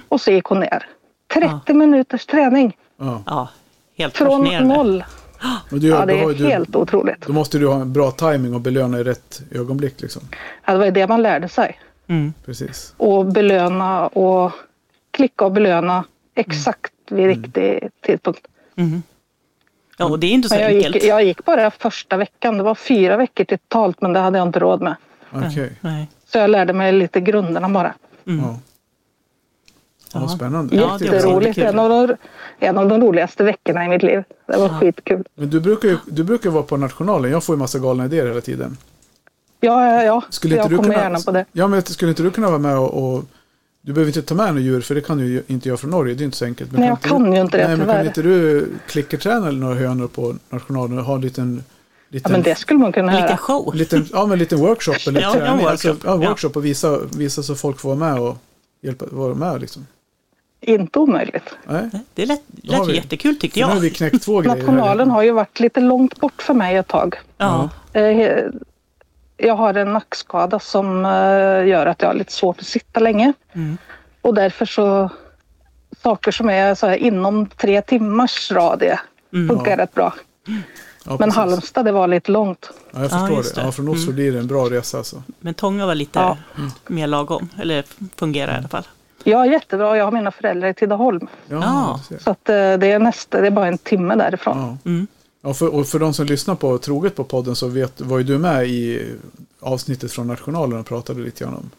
[0.10, 0.86] och så gick hon ner.
[1.34, 3.24] 30 minuters träning Ja.
[3.26, 3.50] Ja.
[3.98, 5.04] Helt från noll.
[5.70, 7.26] Men du, Ja, det är du, helt otroligt.
[7.28, 10.02] då måste du ha en bra timing och belöna i rätt ögonblick.
[10.02, 10.22] Liksom.
[10.66, 11.80] Ja, det var ju det man lärde sig.
[12.08, 12.34] Mm.
[12.46, 12.94] Precis.
[12.98, 14.52] Och belöna och
[15.12, 16.04] klicka och belöna
[16.36, 18.48] exakt vid riktig tidpunkt.
[18.82, 19.04] Mm.
[19.98, 20.96] Ja, och det är inte så jag enkelt.
[20.96, 22.58] gick, jag gick bara första veckan.
[22.58, 24.96] Det var fyra veckor totalt men det hade jag inte råd med.
[25.32, 25.72] Okej.
[25.82, 26.10] Nej.
[26.32, 27.94] Så jag lärde mig lite grunderna bara.
[28.28, 28.40] Mm.
[28.46, 28.60] Ja.
[30.14, 30.28] Ja, Ja.
[30.28, 30.76] spännande.
[30.76, 31.58] Ja, det var Jätteroligt.
[31.58, 32.16] En av, de,
[32.60, 34.24] en av de roligaste veckorna i mitt liv.
[34.48, 35.24] Det var skitkul.
[35.36, 37.32] Men du brukar ju du brukar vara på nationalen.
[37.32, 38.78] Jag får ju massa galna idéer hela tiden.
[39.60, 40.24] Ja, ja, ja.
[40.30, 41.46] Skulle jag inte du kommer kunna, gärna på det.
[41.52, 43.24] Ja, men skulle inte du kunna vara med och, och
[43.82, 45.90] du behöver inte ta med några djur för det kan du ju inte göra från
[45.92, 46.16] Norge.
[46.16, 46.72] Det är inte så enkelt.
[46.72, 49.76] Nej, jag inte kan du, ju inte det, Nej, men kan inte du klickerträna några
[49.76, 53.22] hönor på nationalen och ha en liten, Ja, liten, men det skulle man kunna En
[53.22, 53.70] liten show.
[53.74, 55.48] en liten, ja, men en liten workshop eller Ja, träning.
[55.48, 55.90] en workshop.
[55.92, 56.30] Alltså, ja, Ja.
[56.30, 58.38] workshop och visa, visa så folk får vara med och
[58.84, 59.88] hjälpa, vara med liksom.
[60.62, 61.44] Inte omöjligt.
[61.68, 63.82] Nej, Det lät, lät vi- jättekul tyckte för nu har jag.
[63.82, 64.56] vi knäckt två grejer.
[64.58, 67.16] Nationalen har ju varit lite långt bort för mig ett tag.
[67.38, 67.70] Ja.
[69.44, 73.34] Jag har en nackskada som eh, gör att jag har lite svårt att sitta länge.
[73.54, 73.78] Mm.
[74.22, 75.10] Och därför så
[76.04, 79.00] saker som är så här inom tre timmars radie
[79.34, 79.48] Mm.
[79.56, 80.14] funkar rätt bra.
[81.06, 81.32] Ja, Men.
[81.32, 82.70] Halmstad det var lite långt.
[82.92, 83.62] Ja, jag Ja, förstår just det.
[83.62, 83.66] det.
[83.66, 84.16] Ja, från Oslo Mm.
[84.16, 85.24] blir det en bra resa alltså.
[85.40, 86.38] Men Tånga var lite Ja.
[86.88, 87.50] mer lagom.
[87.62, 87.84] Eller
[88.16, 88.88] fungerar i alla fall.
[89.24, 89.98] Ja, jättebra.
[89.98, 91.28] Jag har mina föräldrar i Tidaholm.
[91.48, 92.18] Ja, ser.
[92.18, 94.78] Så att, eh, det, är nästa, det är bara en timme därifrån.
[94.84, 94.90] Ja.
[94.92, 95.08] Mm.
[95.42, 98.24] Ja, för, och för de som lyssnar på troget på podden så vet, var ju
[98.24, 99.08] du med i
[99.60, 101.70] avsnittet från Nationalen och pratade lite grann om.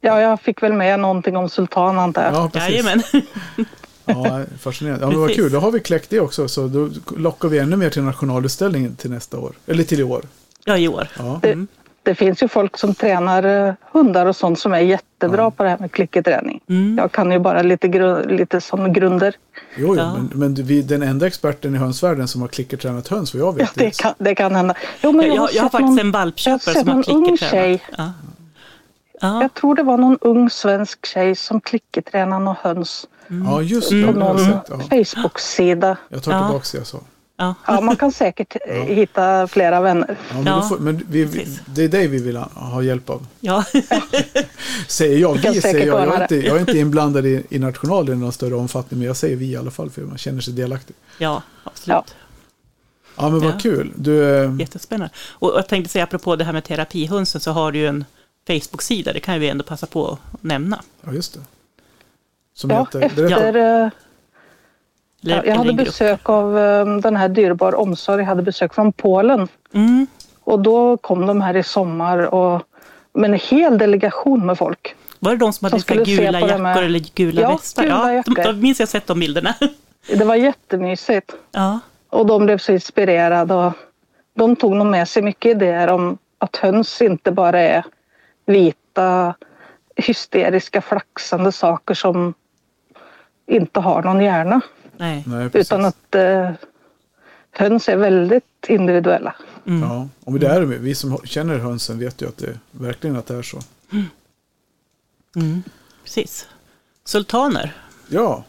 [0.00, 2.34] Ja, jag fick väl med någonting om Sultan antar jag.
[2.34, 2.70] Ja, precis.
[2.70, 3.02] Jajamän.
[4.10, 5.04] Ja, fascinerande.
[5.04, 6.48] Ja, men vad kul, då har vi kläckt det också.
[6.48, 9.52] Så då lockar vi ännu mer till nationalutställningen till nästa år.
[9.66, 10.24] Eller till i år.
[10.64, 11.08] Ja, i år.
[11.18, 11.66] Ja, Det,
[12.02, 15.68] det finns ju folk som tränar eh, hundar och sånt som är jättebra på det
[15.68, 16.60] här med klickerträning.
[16.68, 16.98] Mm.
[16.98, 19.34] Jag kan ju bara lite, gru- lite som grunder.
[19.76, 20.14] jo, jo, Ja.
[20.16, 23.62] men, men vi, den enda experten i hönsvärlden som har klickertränat höns, vad jag vet.
[23.76, 24.74] Ja, det, kan, det kan hända.
[25.02, 27.38] Jo, men Jag, jag, har sett faktiskt någon, en jag har valpköpare som har klickertränat.
[27.50, 27.82] tjej.
[27.98, 28.12] Ja.
[29.20, 29.42] Ja.
[29.42, 33.06] Jag tror det var någon ung svensk tjej som klickertränade någon höns
[33.46, 34.02] Ja, just det.
[34.02, 35.04] på har någon jag, ja.
[35.04, 35.96] Facebook-sida.
[36.08, 36.46] jag tar Ja.
[36.46, 36.98] tillbaka det jag sa.
[37.40, 37.54] Ja.
[37.66, 40.16] Ja, man kan säkert eh, hitta flera vänner.
[40.30, 43.10] Ja, men Ja, får, men vi, vi, det är dig vi vill ha, ha hjälp
[43.10, 43.26] av.
[43.40, 43.64] Ja.
[44.88, 46.06] Säger jag, vi säger jag.
[46.06, 49.06] Jag är, inte, jag är inte inblandad i, i nationalen i någon större omfattning, men
[49.06, 50.96] jag säger vi i alla fall, för man känner sig delaktig.
[51.18, 52.14] ja, absolut.
[53.16, 53.58] Ja, men vad Ja.
[53.58, 53.92] kul.
[53.96, 55.14] Du, eh, Jättespännande.
[55.30, 58.04] Och jag tänkte säga, apropå det här med terapihönsen, så har du ju en
[58.46, 59.12] Facebook-sida.
[59.12, 60.82] Det kan vi ändå passa på att nämna.
[61.04, 61.40] ja, just det.
[62.54, 63.90] Som Ja, heter, efter,
[65.24, 68.20] Eller, jag hade besök av eh, den här Dyrbar omsorg.
[68.22, 69.48] Jag hade besök från Polen.
[69.74, 70.06] Mm.
[70.44, 72.62] Och då kom de här i sommar och
[73.12, 74.94] med en hel delegation med folk.
[75.18, 77.82] Var det de som hade Som gula jackor med- eller gula Ja, västar?
[77.82, 79.54] gula ja, de, de minns jag sett de bilderna.
[80.18, 81.32] Det var jättemysigt.
[81.52, 81.80] ja.
[82.10, 83.72] Och de blev så inspirerade och
[84.34, 87.84] de tog nog med sig mycket idéer om att höns inte bara är
[88.46, 89.34] vita
[89.96, 92.34] hysteriska flaxande saker som
[93.46, 94.60] inte har någon hjärna.
[94.98, 95.24] Nej.
[95.26, 95.50] Nej.
[95.52, 96.50] Utan att eh,
[97.50, 99.34] höns är väldigt individuella.
[99.64, 103.34] Ja, och det är, vi som känner hönsen vet ju att det verkligen att det
[103.34, 103.58] är så.
[105.36, 105.62] Mm.
[106.04, 106.46] Precis.
[107.04, 107.76] Sultaner.
[108.08, 108.44] Ja,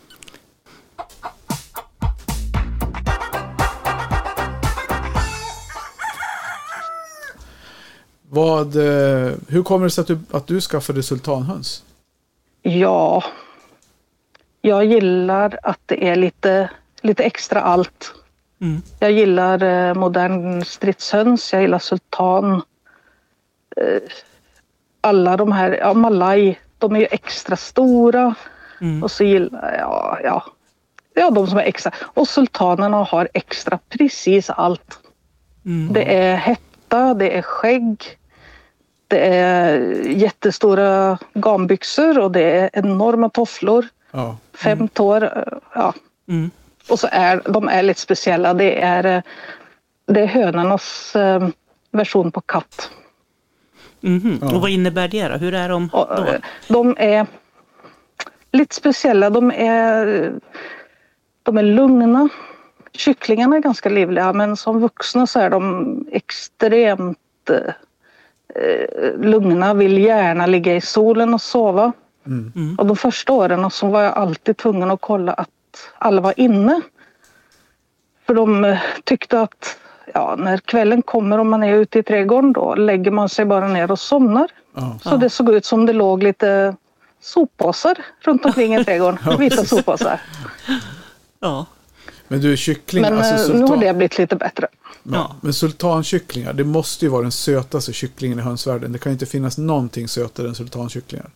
[8.32, 11.84] Vad, eh, hur kommer det sig att du, att du skaffade sultanhöns?
[12.62, 13.24] Ja,
[14.62, 16.70] jag gillar att det är lite,
[17.02, 18.14] lite extra allt.
[18.62, 18.82] Mm.
[19.00, 22.62] Jag gillar eh, modern stridshöns, jag gillar sultan.
[23.78, 24.02] Eh,
[25.02, 28.36] alla de här, ja malaj, de är ju extra stora.
[28.82, 29.04] Mm.
[29.04, 30.46] Och så gillar jag, ja,
[31.14, 31.92] ja de som är extra.
[32.02, 35.00] Och sultanerna har extra precis allt.
[35.66, 35.94] Mm.
[35.94, 38.16] Det är hetta, det är skägg.
[39.08, 43.86] Det är jättestora gambyxor och det är enorma tofflor.
[44.12, 45.46] Ja, Fem tår.
[45.76, 45.94] Ja.
[46.28, 46.52] Mm.
[46.90, 48.54] Och så är de är lite speciella.
[48.54, 49.22] Det är, eh,
[50.06, 51.48] det är hönornas eh,
[51.92, 52.92] version på katt.
[54.02, 54.40] Mhm.
[54.42, 54.56] Ja.
[54.56, 55.36] Och vad innebär det då?
[55.36, 56.26] Hur är de då?
[56.28, 56.36] eh,
[56.68, 57.28] de är
[58.52, 59.30] lite speciella.
[59.30, 60.34] De är,
[61.44, 62.30] de är lugna.
[62.94, 67.74] Kycklingarna är ganska livliga men som vuxna så är de extremt eh,
[69.18, 69.74] lugna.
[69.74, 71.94] Vill gärna ligga i solen och sova.
[72.26, 72.76] Mm.
[72.78, 75.50] Och de första åren så var jag alltid tvungen att kolla att
[75.98, 76.82] alla var inne.
[78.28, 79.78] För de eh, tyckte att
[80.14, 83.68] ja, när kvällen kommer och man är ute i trädgården då lägger man sig bara
[83.68, 84.48] ner och somnar.
[84.76, 85.00] ja.
[85.04, 86.76] Så det såg ut som det låg lite
[87.22, 89.40] soppåsar runt omkring i trädgården.
[89.40, 90.22] Vita soppåsar.
[91.40, 91.66] Ja.
[92.28, 94.68] Men du, kyckling, Men alltså eh, nu sultan, har det blivit lite bättre.
[95.04, 95.36] ja.
[95.42, 98.92] men sultankycklingar, det måste ju vara den sötaste kycklingen i hönsvärlden.
[98.92, 101.30] Det kan ju inte finnas någonting sötare än sultankycklingar.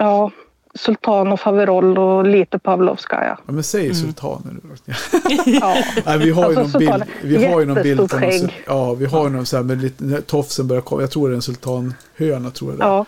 [0.00, 0.30] Ja,
[0.74, 3.38] sultan och faverol och lite pavlovskaja.
[3.46, 3.94] Ja, men säg Mm.
[3.94, 4.94] sultaner nu.
[5.60, 5.76] Ja.
[6.06, 7.04] Nej, vi har ju Alltså, någon bild.
[7.22, 8.52] Vi har ju någon bild.
[8.66, 11.00] Ja, vi har ju någon så här med lite, när tofsen börjar komma.
[11.02, 12.84] Jag tror det är en sultanhöna tror jag det.
[12.84, 13.04] Ja,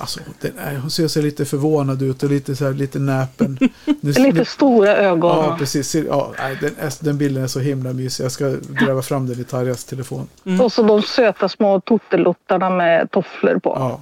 [0.00, 3.58] Alltså, den är, hon ser så lite förvånad ut och lite så här, lite näpen.
[4.00, 5.36] Nu, lite stora ögon.
[5.44, 5.94] Ja, precis.
[5.94, 6.70] Ja, den,
[7.00, 8.24] den bilden är så himla mysig.
[8.24, 10.28] Jag ska gräva fram den i Tarjas telefon.
[10.62, 13.72] Och så de söta små tottelottarna med tofflor på.
[13.78, 14.00] Ja,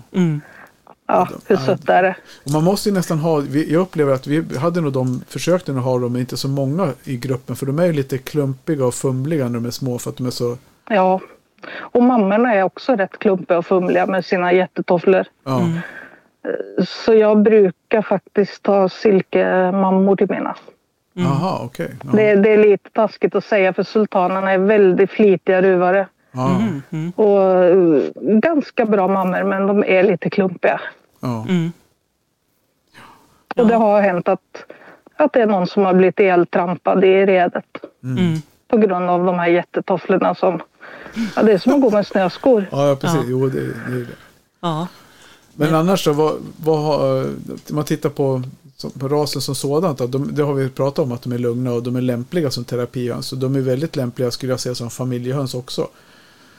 [1.07, 1.27] Ja.
[1.29, 1.41] Mm.
[1.47, 2.17] hur sött är det?
[2.45, 5.85] Och man måste ju nästan ha, jag upplever att vi hade nog de, försökte nog
[5.85, 7.57] ha dem, men inte så många i gruppen.
[7.57, 10.27] För de är ju lite klumpiga och fumliga när de är små för att de
[10.27, 10.57] är så,
[10.89, 11.21] Ja.
[11.79, 15.25] Och mammorna är också rätt klumpiga och fumliga med sina jättetofflor.
[15.45, 15.61] ja.
[15.61, 15.79] Mm.
[16.89, 20.57] Så jag brukar faktiskt ha silkemammor till mina.
[21.13, 21.91] Jaha, okej.
[22.05, 22.11] Ja.
[22.13, 26.09] Det, det är lite taskigt att säga för sultanerna är väldigt flitiga ruvare.
[26.37, 26.83] Mm.
[26.91, 27.13] Mm.
[27.17, 28.03] Och eh,
[28.39, 30.81] ganska bra mammor men de är lite klumpiga.
[31.21, 31.47] Ja.
[31.49, 31.73] Mm.
[33.57, 34.65] Och det har hänt att,
[35.17, 37.65] att det är någon som har blivit eltrampad i redet.
[38.03, 38.43] Mm.
[38.69, 40.63] På grund av de här jättetofflorna som...
[41.37, 42.69] Ja, det är som att gå med snöskor.
[42.71, 43.21] Ja, ja, precis.
[43.21, 43.27] Ja.
[43.27, 44.07] Jo, det, det är det.
[44.61, 44.87] Ja.
[45.55, 46.35] Men annars då, vad,
[46.65, 48.43] vad har, om man tittar på,
[49.01, 51.73] på rasen som sådant, då, de, det har vi pratat om att de är lugna
[51.73, 53.33] och de är lämpliga som terapihöns.
[53.33, 55.89] Och de är väldigt lämpliga skulle jag säga som familjehöns också.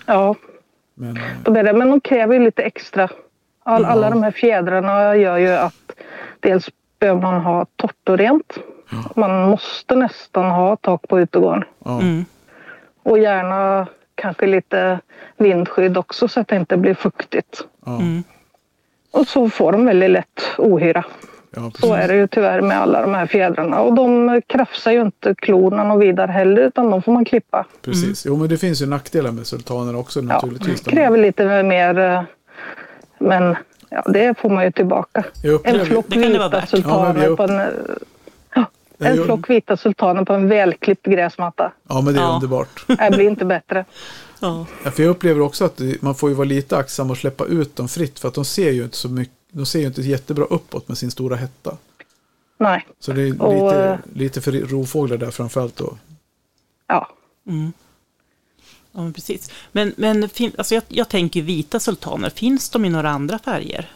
[0.07, 0.35] Ja,
[0.93, 1.73] Men, eh, de är det.
[1.73, 3.09] Men de kräver ju lite extra.
[3.63, 3.87] All, Ja.
[3.89, 5.91] Alla de här fjädrarna gör ju att
[6.39, 8.57] dels behöver man ha torrt och rent.
[9.15, 11.63] Man måste nästan ha tak på utegården.
[11.85, 12.25] ja, Mm.
[13.03, 14.99] Och gärna kanske lite
[15.37, 17.63] vindskydd också så att det inte blir fuktigt.
[17.85, 18.23] ja, Mm.
[19.11, 21.05] Och så får de väldigt lätt ohyra.
[21.55, 23.81] Ja, Så är det ju tyvärr med alla de här fjädrarna.
[23.81, 27.65] Och de krafsar ju inte klorna något vidare heller utan de får man klippa.
[27.81, 28.25] precis.
[28.25, 30.81] Jo, men det finns ju nackdelar med sultaner också Ja, naturligtvis.
[30.81, 32.21] De- kräver lite mer eh,
[33.19, 33.55] men
[33.89, 35.23] ja, det får man ju tillbaka.
[35.63, 36.53] En flock Det det vita värt.
[36.71, 37.57] Ja, sultaner vi på en,
[38.55, 38.65] ja,
[38.97, 41.71] Ja, en flock vita sultaner på en välklippt gräsmatta.
[41.89, 42.33] Ja, men det är Ja.
[42.35, 42.85] underbart.
[42.87, 43.85] Det blir inte bättre.
[44.39, 44.65] Ja.
[44.83, 47.45] Ja, för jag upplever också att det- man får ju vara lite aktsam och släppa
[47.45, 48.19] ut dem fritt.
[48.19, 50.97] För att de ser ju inte så mycket, de ser ju inte jättebra uppåt med
[50.97, 51.77] sin stora hetta.
[52.59, 55.97] Nej, Så det är Och, lite, eh, lite för rovfåglar där framförallt då.
[56.87, 57.07] ja.
[57.47, 57.73] Mm.
[58.91, 59.51] Ja, men precis.
[59.71, 63.91] Men, men fin, alltså jag, jag tänker vita sultaner, finns de i några andra färger?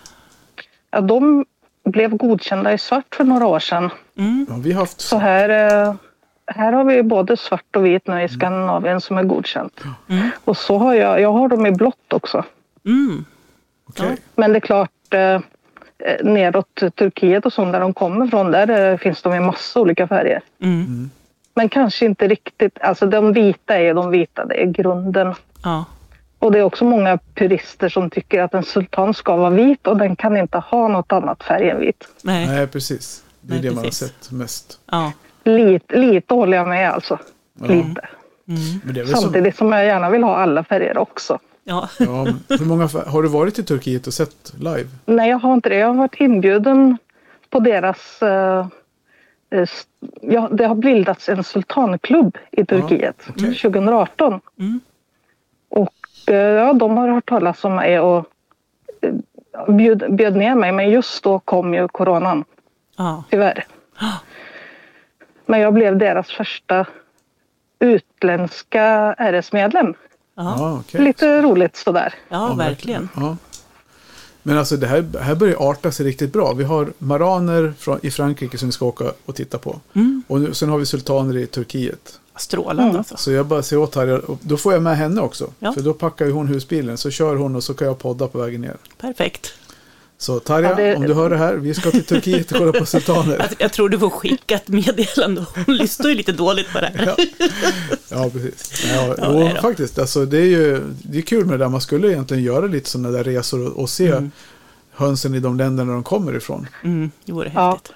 [0.91, 1.01] ja.
[1.01, 1.45] De
[1.83, 3.89] blev godkända i svart för några år sedan.
[4.15, 4.45] Mm.
[4.49, 5.01] Ja, vi har haft...
[5.01, 5.95] Så här eh,
[6.47, 9.81] här har vi både svart och vit nu i Skandinavien som är godkänt.
[10.43, 12.45] Och så har jag, jag har dem i blått också.
[12.85, 13.25] Mm.
[13.85, 14.17] Okej.
[14.35, 15.35] Men det är klart, eh,
[15.99, 19.79] eh, neråt Turkiet och sånt där de kommer från, där eh, finns de i massa
[19.79, 20.41] olika färger.
[20.61, 21.09] Mm.
[21.53, 25.35] Men kanske inte riktigt, alltså de vita är de vita, det är grunden.
[25.63, 25.85] Ja.
[26.39, 29.97] Och det är också många purister som tycker att en sultan ska vara vit och
[29.97, 32.07] den kan inte ha något annat färg än vit.
[32.23, 32.47] Nej.
[32.47, 33.23] Nej, precis.
[33.41, 34.79] Det är Nej, det man har sett mest.
[34.91, 35.11] Ja.
[35.43, 37.19] Lite, lite håller jag med alltså.
[37.59, 38.07] Lite.
[38.83, 41.39] Men det är väl som, Samtidigt som jag gärna vill ha alla färger också.
[41.63, 41.89] Ja.
[41.99, 44.89] ja, hur många, har du varit i Turkiet och sett live?
[45.05, 45.75] Nej, jag har inte det.
[45.75, 46.97] Jag har varit inbjuden
[47.49, 48.21] på deras...
[48.21, 48.67] eh,
[49.49, 49.67] eh,
[50.21, 53.55] ja, det har bildats en sultanklubb i Turkiet okej.
[53.55, 54.39] 2018.
[54.59, 54.79] Mm.
[55.69, 55.93] Och
[56.27, 58.25] eh, ja, de har hört talas om mig och
[59.01, 59.13] eh,
[59.73, 60.71] bjöd, bjöd ner mig.
[60.71, 62.43] Men just då kom ju coronan,
[62.97, 63.23] Ja.
[63.29, 63.65] tyvärr.
[65.45, 66.85] Men jag blev deras första
[67.79, 69.93] utländska RS-medlem.
[70.35, 70.55] Ja.
[70.57, 71.01] Ja, okej.
[71.01, 72.13] Lite roligt sådär.
[72.29, 73.09] ja, verkligen.
[73.15, 73.37] Ja.
[74.43, 76.53] Men alltså det här, här börjar arta sig riktigt bra.
[76.53, 79.79] Vi har maraner från, i Frankrike som vi ska åka och titta på.
[79.93, 80.23] Mm.
[80.27, 82.19] Och nu, sen har vi sultaner i Turkiet.
[82.35, 83.17] Strålande alltså.
[83.17, 85.49] Så jag bara säger åt och då får jag med henne också.
[85.59, 85.73] Ja.
[85.73, 88.37] För då packar ju hon husbilen, så kör hon och så kan jag podda på
[88.37, 88.77] vägen ner.
[88.97, 89.53] Perfekt.
[90.21, 92.71] Så Tarja, Ja, det- om du hör det här, vi ska till Turkiet och kolla
[92.71, 93.37] på sultaner.
[93.39, 95.45] Jag, jag tror du får skicka ett meddelande.
[95.65, 97.05] Hon lyssnar ju lite dåligt på det här.
[97.05, 97.15] Ja,
[98.09, 98.85] ja precis.
[98.95, 99.61] Ja, Ja, då.
[99.61, 99.99] faktiskt.
[99.99, 101.69] Alltså, det är ju det är kul med det där.
[101.69, 104.13] Man skulle egentligen göra lite sådana där resor och, och se
[104.91, 106.67] hönsen i de länderna de kommer ifrån.
[106.83, 107.71] Mm, det vore Ja.
[107.71, 107.91] häftigt.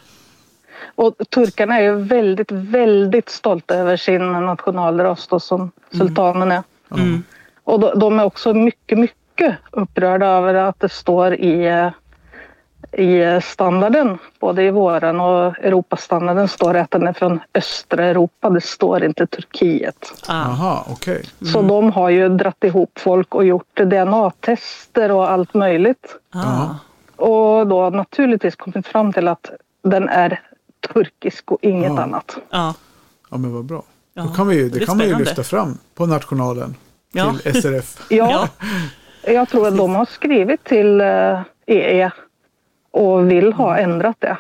[0.96, 6.64] Och turkarna är ju väldigt, väldigt stolta över sin nationalras då, som sultanen är.
[6.92, 7.24] Mm.
[7.64, 11.90] Och de, de är också mycket, mycket upprörda över att det står i, eh,
[12.98, 18.50] i standarden, både i våran och Europastandarden står det att den är från östra Europa,
[18.50, 20.14] det står inte Turkiet.
[20.28, 21.24] Ah, Aha, okej.
[21.54, 26.16] Så de har ju dratt ihop folk och gjort DNA-tester och allt möjligt.
[26.34, 26.76] ah.
[27.16, 29.50] Och då naturligtvis kommit fram till att
[29.84, 30.42] den är
[30.94, 32.02] turkisk och inget Ja.
[32.04, 32.38] annat.
[32.50, 32.74] Ja.
[33.32, 33.84] Ja, men vad bra.
[34.14, 36.76] Då kan vi ju, det det kan man ju lyfta fram på nationalen
[37.12, 37.34] Ja.
[37.44, 37.98] till SRF.
[38.10, 38.48] Ja,
[39.24, 42.12] jag tror att de har skrivit till eh, EE
[42.96, 44.38] och vill ha ändrat det.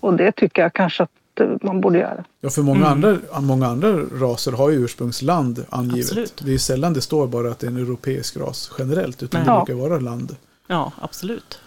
[0.00, 2.24] Och det tycker jag kanske att eh, man borde göra.
[2.40, 6.04] Ja, för många, andra, många andra raser har ju ursprungsland angivet.
[6.06, 6.36] Absolut.
[6.44, 9.40] Det är ju sällan det står bara att det är en europeisk ras generellt, utan
[9.40, 9.46] Nej.
[9.48, 9.64] det Ja.
[9.64, 10.36] brukar vara land.
[10.66, 11.58] ja, absolut.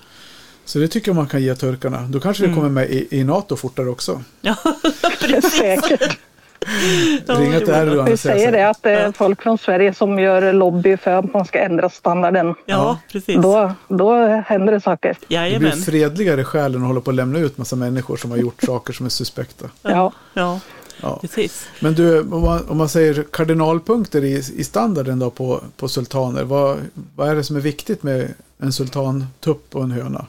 [0.65, 2.01] Så det tycker jag man kan ge turkarna.
[2.09, 2.55] Då kanske Mm.
[2.55, 4.21] det kommer med i, i NATO fortare också.
[4.41, 4.55] Ja,
[5.59, 6.17] Säkert.
[6.59, 10.19] Det till vore- Erdogan Vi och säger det att det är folk från Sverige som
[10.19, 12.55] gör lobby för att man ska ändra standarden.
[12.65, 13.35] Ja, precis.
[13.41, 14.15] Då, då
[14.47, 15.09] händer det saker.
[15.19, 15.71] Det blir Jajamän.
[15.77, 18.93] fredligare skäl än att hålla på att lämna ut massa människor som har gjort saker
[18.93, 19.65] som är suspekta.
[19.81, 20.11] Ja.
[20.33, 20.59] Ja,
[21.01, 21.17] Ja.
[21.21, 21.67] precis.
[21.79, 26.43] Men du, om man, om man säger kardinalpunkter i, i standarden då på, på sultaner,
[26.43, 26.77] vad,
[27.15, 30.25] vad är det som är viktigt med en sultantupp och en höna?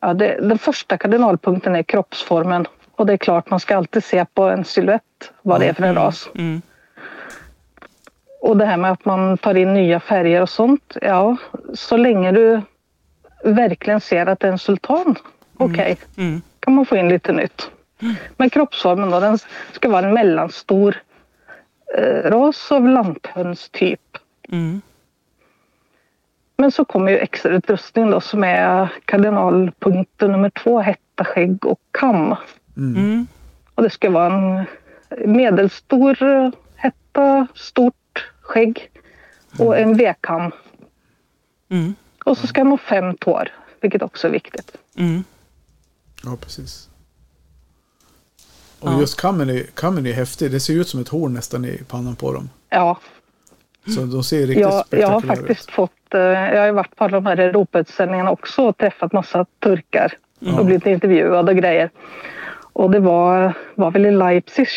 [0.00, 2.66] Ja, det, den första kardinalpunkten är kroppsformen.
[2.96, 5.82] Och det är klart, man ska alltid se på en silhuett vad det är för
[5.82, 6.28] en ras.
[6.34, 6.62] Mm.
[8.40, 10.96] Och det här med att man tar in nya färger och sånt.
[11.02, 11.36] Ja,
[11.74, 12.60] så länge du
[13.44, 15.14] verkligen ser att det är en sultan,
[15.56, 16.42] okej, Mm.
[16.60, 17.70] kan man få in lite nytt.
[18.36, 19.38] Men kroppsformen då, den
[19.72, 20.96] ska vara en mellanstor
[21.98, 24.00] eh, ras av lanthöns typ.
[24.48, 24.80] Mm.
[26.56, 32.36] Men så kommer ju extrautrustning då som är kardinalpunkten nummer två, hetta, skägg och kam.
[32.76, 33.26] Mm.
[33.74, 34.64] Och det ska vara en
[35.32, 38.90] medelstor eh, hetta, stort skägg
[39.58, 40.50] och en V-kam.
[41.68, 41.94] Mm.
[42.24, 43.48] Och så ska den ha fem tår,
[43.80, 44.76] vilket också är viktigt.
[44.96, 45.24] Mm.
[46.24, 46.88] Ja, precis.
[48.80, 49.00] Och Ja.
[49.00, 50.50] just kammen är, kammen är häftig.
[50.50, 52.50] Det ser ut som ett horn nästan i pannan på dem.
[52.68, 52.98] Ja,
[53.94, 56.96] Så de ser riktigt jag, jag har spektakulära faktiskt fått, eh, jag har ju varit
[56.96, 60.12] på alla de här Europautställningarna också och träffat massa turkar
[60.58, 61.90] och blivit intervjuad och grejer.
[62.72, 64.68] Och det var, var väl i Leipzig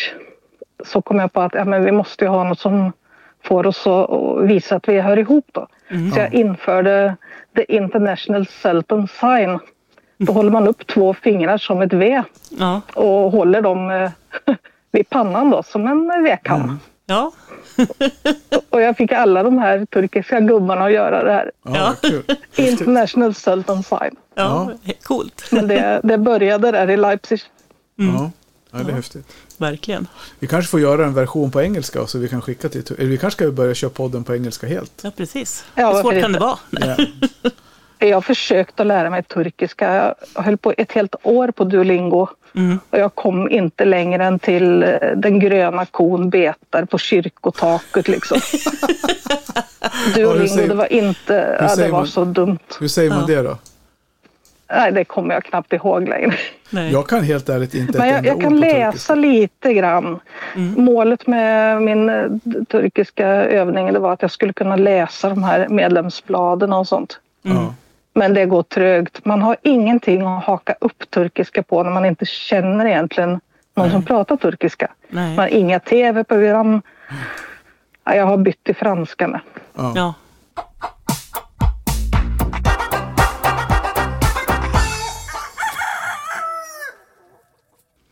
[0.84, 2.92] så kom jag på att ja, men vi måste ju ha något som
[3.44, 5.66] får oss att visa att vi hör ihop då.
[6.14, 7.16] Så jag införde
[7.56, 9.58] the International Sultan Sign.
[10.18, 12.22] Då håller man upp två fingrar som ett V
[12.58, 12.80] Ja.
[12.94, 14.10] och håller dem eh,
[14.92, 16.80] vid pannan då som en V-kam.
[17.06, 17.32] Ja.
[18.70, 21.50] Och jag fick alla de här turkiska gubbarna att göra det här.
[21.64, 21.94] Ja.
[22.56, 24.16] International Sultan Sign.
[24.34, 24.70] Ja.
[25.02, 25.48] Coolt.
[25.52, 27.40] Men det, det började där i Leipzig.
[27.96, 28.30] Ja.
[28.70, 29.26] ja, det är häftigt.
[29.58, 30.06] Verkligen.
[30.38, 32.82] Vi kanske får göra en version på engelska så vi kan skicka till...
[32.98, 34.92] Eller vi kanske ska börja köra podden på engelska helt.
[35.02, 35.64] Ja, precis.
[35.74, 36.58] Ja, Hur svårt kan det vara?
[36.70, 36.96] Ja.
[37.98, 40.14] Jag har försökt att lära mig turkiska.
[40.34, 42.28] Jag höll på ett helt år på Duolingo.
[42.54, 42.78] Mm.
[42.90, 48.40] Och jag kom inte längre än till eh, den gröna kon betar på kyrkotaket liksom.
[50.14, 51.58] Duolingo, säger- det var inte...
[51.60, 52.58] Ja, det var man- så dumt.
[52.80, 53.26] Hur säger man Ja.
[53.26, 53.58] det då?
[54.68, 56.34] Nej, det kommer jag knappt ihåg längre.
[56.70, 56.92] Nej.
[56.92, 60.20] Jag kan helt ärligt inte Men ett jag, jag kan läsa lite grann.
[60.54, 60.84] Mm.
[60.84, 62.24] Målet med min eh,
[62.68, 67.20] turkiska övning det var att jag skulle kunna läsa de här medlemsbladen och sånt.
[67.42, 67.74] Ja.
[68.14, 69.24] Men det går trögt.
[69.24, 73.40] Man har ingenting att haka upp turkiska på när man inte känner egentligen
[73.74, 74.90] någon som pratar turkiska.
[75.08, 75.28] Nej.
[75.28, 76.82] Man har inga tv-program.
[78.04, 79.40] Ja, Jag har bytt till franska med.
[79.74, 80.14] Ja.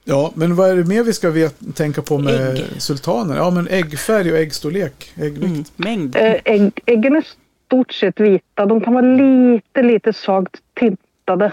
[0.05, 0.33] Ja.
[0.35, 2.65] men vad är det mer vi ska vet, tänka på med Ägg.
[2.83, 3.37] sultaner?
[3.37, 5.13] Ja, men äggfärg och äggstorlek.
[5.17, 5.45] Äggvikt.
[5.45, 5.65] Mm.
[5.77, 6.17] Mängd.
[6.17, 7.25] Eh, Ägg, äggen är
[7.67, 8.67] stort sett vita.
[8.67, 11.53] De kan vara lite, lite svagt tintade.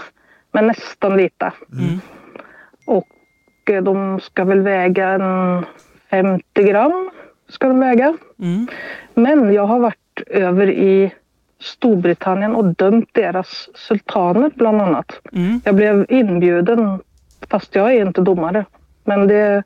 [0.52, 1.54] Men nästan vita.
[1.74, 2.00] Mm.
[2.86, 3.08] Och
[3.72, 5.66] eh, de ska väl väga en
[6.10, 7.10] 50 gram.
[7.50, 8.18] Ska de väga.
[8.40, 8.68] Mm.
[9.14, 9.98] Men jag har varit
[10.28, 11.14] över i
[11.60, 15.12] Storbritannien och dömt deras sultaner bland annat.
[15.34, 15.62] Mm.
[15.66, 17.00] Jag blev inbjuden,
[17.50, 18.66] fast jag är inte domare.
[19.04, 19.64] Men det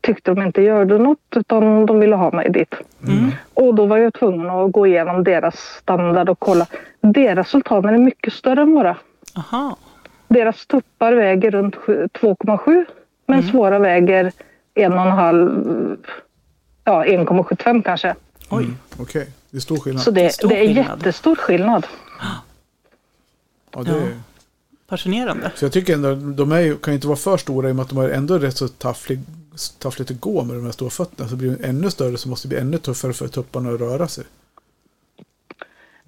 [0.00, 2.74] tyckte de inte gjorde något, utan de ville ha mig dit.
[3.08, 3.30] Mm.
[3.54, 6.66] Och då var jag tvungen att gå igenom deras standard och kolla.
[7.00, 8.96] Deras sultaner är mycket större än våra.
[9.36, 9.76] Aha.
[10.28, 12.84] Deras tuppar väger runt sju- 2,7
[13.26, 14.32] men svåra väger
[14.74, 15.96] 1,5,
[16.84, 18.14] ja 1,75 kanske.
[18.50, 18.64] Oj.
[18.64, 18.76] Mm.
[19.00, 20.02] Okej, det är stor skillnad.
[20.02, 20.86] Så det, Stor det är skillnad.
[20.98, 21.86] jättestor skillnad.
[23.74, 24.08] ja, det är...
[24.90, 25.50] Fascinerande.
[25.54, 27.76] Så jag tycker ändå, de är ju, kan ju inte vara för stora i och
[27.76, 29.20] med att de har ändå rätt så tafflig,
[29.78, 31.28] taffligt att gå med de här stora fötterna.
[31.28, 34.08] Så blir de ännu större så måste det bli ännu tuffare för tupparna att röra
[34.08, 34.24] sig.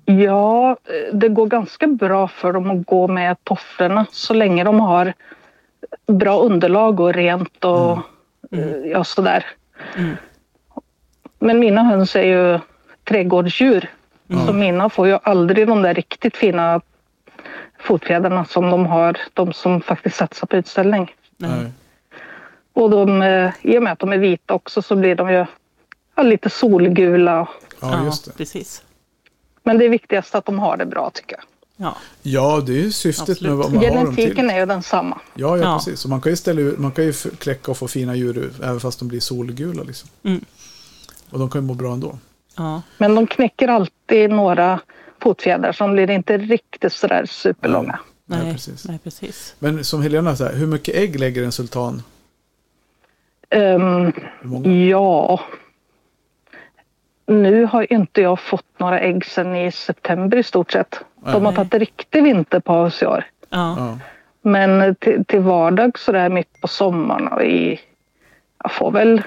[0.05, 0.76] Ja,
[1.12, 5.12] det går ganska bra för dem att gå med tofflorna så länge de har
[6.07, 7.99] bra underlag och rent och
[8.51, 9.47] eh, ja, sådär.
[9.97, 10.16] Mm.
[11.39, 12.59] Men mina höns är ju
[13.05, 13.91] trädgårdsdjur.
[14.47, 16.80] Så mina får ju aldrig de där riktigt fina
[17.83, 21.14] fotfjädrarna som de har, de som faktiskt satsar på utställning.
[21.37, 21.72] Nej.
[22.72, 25.47] Och de, eh, i och med att de är vita också så blir de ju
[26.16, 27.49] ja, lite solgula.
[27.80, 28.33] Ja, just det.
[28.33, 28.83] precis.
[29.62, 31.45] Men det är viktigast att de har det bra tycker jag.
[31.76, 31.97] Ja.
[32.22, 33.43] Ja, det är ju syftet Absolut.
[33.43, 34.24] med vad man har dem till.
[34.24, 35.20] Genetiken är ju densamma.
[35.35, 35.76] Ja, ja, Ja.
[35.78, 36.01] precis.
[36.01, 38.80] Så man kan ju, ställa man kan ju kläcka och få fina djur ur, även
[38.80, 39.83] fast de blir solgula.
[39.83, 40.09] Liksom.
[40.22, 40.45] Mm.
[41.30, 42.18] Och de kan ju må bra ändå.
[42.57, 42.83] ja.
[42.99, 44.80] Men de knäcker alltid några
[45.23, 47.99] fotfjädrar som blir inte riktigt sådär superlånga.
[48.25, 48.89] Nej, Nej, precis.
[48.89, 49.57] Nej, precis.
[49.59, 52.03] Men som Helena säger, hur mycket ägg lägger en sultan?
[54.43, 54.70] Många?
[54.70, 55.41] ja.
[57.27, 61.01] Nu har inte jag fått några ägg sedan i september i stort sett.
[61.25, 63.25] De har tagit riktig vinterpaus i år.
[63.51, 63.77] Ja.
[63.79, 63.99] Ja.
[64.43, 67.81] Men till, till vardag sådär mitt på sommaren och i...
[68.62, 69.23] Jag får väl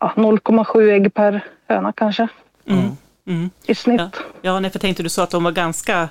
[0.00, 2.28] ja, 0,7 ägg per höna kanske
[2.66, 2.90] Mm.
[3.26, 3.50] Mm.
[3.66, 4.00] i snitt.
[4.00, 4.10] Ja.
[4.42, 6.08] ja, nej, för tänkte du sa att de var ganska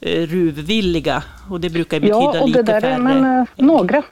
[0.00, 2.92] eh, ruvvilliga och det brukar betyda Ja, och lite det där färre.
[2.94, 4.02] är men, eh, några.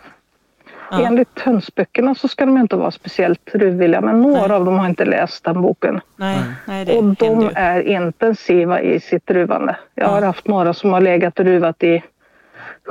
[0.90, 1.06] Ja.
[1.06, 4.56] Enligt hönsböckerna så ska de inte vara speciellt ruvvilliga, men några Nej.
[4.56, 6.00] av dem har inte läst den boken.
[6.16, 9.76] Nej, nej, det Och de är intensiva i sitt ruvande.
[9.94, 10.26] Jag har Ja.
[10.26, 12.02] haft några som har legat och ruvat i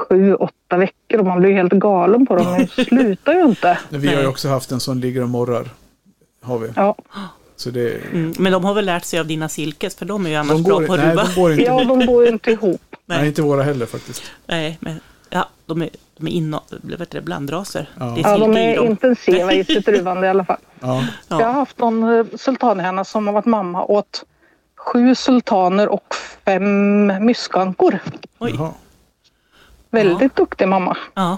[0.10, 2.58] sju, åtta veckor och man blir helt galen på dem.
[2.76, 3.78] De slutar ju inte.
[3.90, 5.66] Vi har ju också haft en som ligger och morrar.
[6.42, 6.70] Har vi.
[6.76, 6.96] Ja,
[7.72, 8.34] det, Mm.
[8.40, 10.64] Men de har väl lärt sig av dina silkes, för de är ju annars de,
[10.64, 11.24] bra går, på nej, ruva.
[11.24, 11.64] de går inte.
[11.64, 12.82] ja de bor ju inte ihop.
[13.06, 13.18] Nej.
[13.18, 13.28] Nej.
[13.28, 14.24] inte våra heller faktiskt.
[14.46, 15.00] Nej, men
[15.30, 17.90] ja, de är, de är inna, vad heter det, blandraser.
[18.00, 18.06] Ja.
[18.06, 18.86] Det är Ja, de är dem.
[18.86, 20.60] intensiva i sitt ruvande i alla fall.
[20.80, 21.04] Ja.
[21.30, 24.24] Jag har haft någon eh, sultanhöna som har varit mamma åt
[24.78, 28.00] sju sultaner och fem myskankor.
[28.40, 28.72] Oj, Jaha.
[29.90, 30.98] Väldigt duktig mamma.
[31.14, 31.38] ja.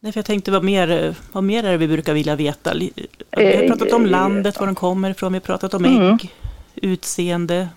[0.00, 2.72] Nej, för jag tänkte vad mer, eh, vad mer är det vi brukar vilja veta?
[2.74, 2.92] Vi
[3.36, 6.02] har Eh, pratat om landet, var den kommer ifrån, vi har pratat om Mm.
[6.12, 6.32] ägg,
[6.74, 7.68] utseende,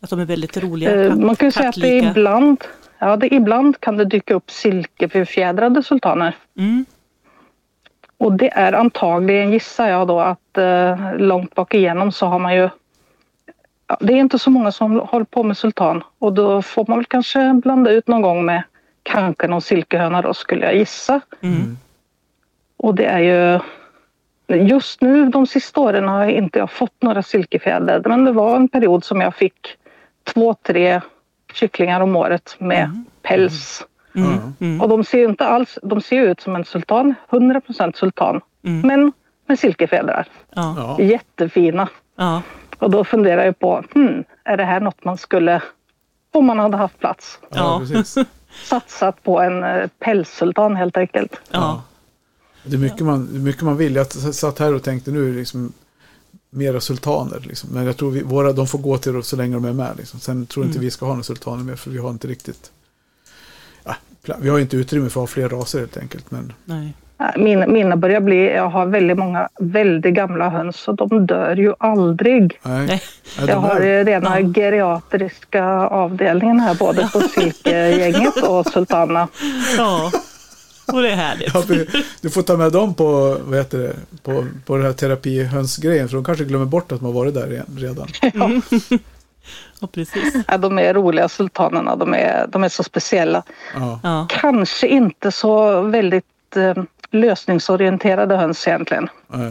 [0.00, 0.94] att de är väldigt roliga.
[1.02, 2.64] Eh, katt- Man kan ju säga att det ibland,
[2.98, 6.36] ja, det ibland kan det dyka upp silkefjädrade sultaner.
[6.58, 6.84] Mm,
[8.18, 12.54] Och det är antagligen, gissar jag då, att eh, långt bak igenom så har man
[12.54, 12.68] ju...
[13.86, 16.98] Ja, det är inte så många som håller på med sultan och då får man
[16.98, 18.62] väl kanske blanda ut någon gång med
[19.02, 21.20] kanske någon silkehöna då skulle jag gissa.
[21.40, 21.78] mm,
[22.76, 23.60] Och det är ju...
[24.56, 28.56] Just nu de sista åren har jag inte jag fått några silkefjädrar men det var
[28.56, 29.76] en period som jag fick
[30.24, 31.00] två, tre
[31.52, 33.86] kycklingar om året med päls.
[34.14, 37.14] mm, mm, Och de ser ju inte alls, de ser ju ut som en sultan,
[37.30, 38.40] 100% sultan.
[38.64, 38.80] Mm.
[38.88, 39.12] Men
[39.46, 40.26] med silkefjädrar.
[40.54, 40.96] ja.
[41.00, 41.88] Jättefina.
[42.16, 42.42] ja,
[42.78, 45.62] Och då funderar jag på, hmm, är det här något man skulle,
[46.32, 47.78] om man hade haft plats, Ja, Ja.
[47.78, 48.26] precis.
[48.64, 51.32] satsat på en eh, pälssultan helt enkelt?
[51.50, 51.82] Ja.
[52.64, 53.94] Det är mycket man, mycket man vill.
[53.94, 55.72] Jag satt här och tänkte nu liksom
[56.50, 57.40] mera sultaner.
[57.40, 57.70] Liksom.
[57.72, 59.96] Men jag tror vi, våra, de får gå till det så länge de är med.
[59.96, 60.20] Liksom.
[60.20, 62.70] Sen tror jag inte vi ska ha några sultaner mer för vi har inte riktigt...
[63.84, 63.96] Ja,
[64.40, 66.30] vi har inte utrymme för att ha fler raser helt enkelt.
[66.30, 66.94] Men Nej.
[67.36, 71.74] Mina, mina börjar bli, jag har väldigt många väldigt gamla höns och de dör ju
[71.78, 72.58] aldrig.
[72.62, 73.02] nej.
[73.46, 74.52] Jag har ju rena Ja.
[74.54, 79.28] geriatriska avdelningen här både på silkegänget och sultanerna.
[79.78, 80.10] Ja.
[80.92, 81.54] Och det är härligt.
[81.54, 81.62] ja,
[82.20, 83.92] du får ta med dem på, vad heter det,
[84.22, 86.08] på, på den här terapihönsgrejen.
[86.08, 88.08] För de kanske glömmer bort att har varit där redan.
[89.80, 90.34] Ja, precis.
[90.48, 93.42] Ja, de är roliga sultanerna, de är, de är så speciella.
[93.74, 94.26] Ja, Ja.
[94.30, 96.24] Kanske inte så väldigt
[96.56, 96.82] eh,
[97.12, 99.08] lösningsorienterade höns egentligen.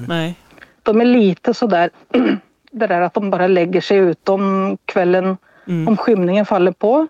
[0.08, 0.36] nej.
[0.84, 1.90] De är lite sådär,
[2.72, 5.38] det där att de bara lägger sig ut om kvällen,
[5.88, 7.08] om skymningen faller på.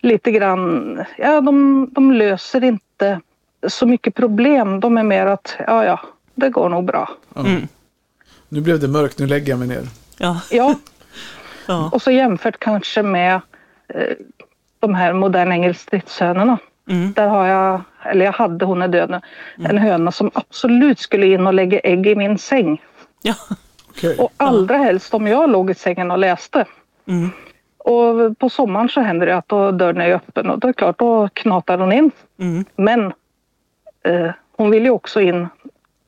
[0.00, 3.20] Lite grann, ja de, de löser inte
[3.68, 4.80] så mycket problem.
[4.80, 6.00] De är mer att, ja ja,
[6.34, 7.08] det går nog bra.
[7.36, 7.68] Mm.
[8.48, 9.82] Nu blev det mörkt, nu lägger jag mig ner.
[10.18, 10.40] Ja.
[10.50, 10.74] Ja,
[11.66, 11.90] Ja.
[11.92, 13.40] och så jämfört kanske med
[13.88, 14.16] eh,
[14.80, 16.58] de här moderna engelskstridshönorna.
[16.88, 17.12] Mm.
[17.12, 19.20] Där har jag, eller jag hade, hon är död nu,
[19.68, 22.82] en höna som absolut skulle in och lägga ägg i min säng.
[23.22, 23.34] Ja.
[23.88, 24.16] Okej.
[24.18, 26.64] Och allra helst om jag låg i sängen och läste.
[27.06, 27.30] Mm.
[27.78, 30.78] Och på sommaren så händer det att då dörren är öppen och då är det
[30.78, 32.10] klart, då knatar hon in.
[32.38, 32.64] Mm.
[32.76, 33.12] Men
[34.04, 35.48] eh, hon ville ju också in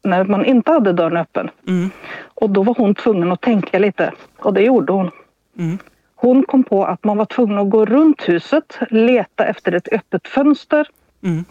[0.02, 1.50] när man inte hade dörren öppen.
[1.68, 1.90] Mm.
[2.34, 5.10] Och då var hon tvungen att tänka lite och det gjorde hon.
[5.58, 5.78] Mm.
[6.14, 10.28] Hon kom på att man var tvungen att gå runt huset, leta efter ett öppet
[10.28, 10.88] fönster,
[11.22, 11.44] Mm.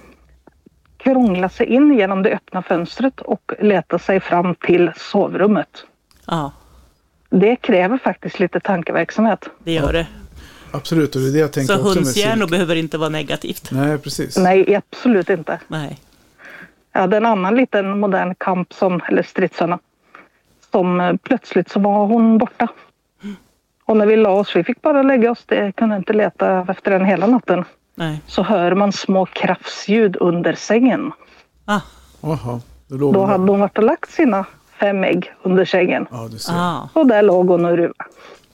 [1.04, 5.86] Krångla sig in genom det öppna fönstret och leta sig fram till sovrummet.
[6.28, 6.52] Ja,
[7.30, 9.50] Det kräver faktiskt lite tankeverksamhet.
[9.64, 10.08] det gör det.
[10.72, 13.70] Absolut, och det är det jag tänker Så också med hundshjärnor behöver inte vara negativt.
[13.72, 14.38] Nej, precis.
[14.38, 15.60] Nej, absolut inte.
[15.68, 16.00] Nej.
[16.92, 19.80] Jag hade en annan liten modern kamp, som, eller stridshöna,
[20.72, 22.68] som eh, plötsligt så var hon borta.
[23.86, 26.92] Och när vi la oss, vi fick bara lägga oss, det kunde inte leta efter
[26.92, 27.66] den hela natten.
[28.00, 28.22] Nej.
[28.28, 31.12] Så hör man små krafsljud under sängen.
[31.66, 31.80] Ah.
[32.22, 34.46] Jaha, då hade hon varit och lagt sina
[34.80, 36.08] fem ägg under sängen.
[36.12, 36.54] Ja, du ser.
[36.54, 36.90] Ah.
[36.94, 37.94] Och där låg hon och ruvade.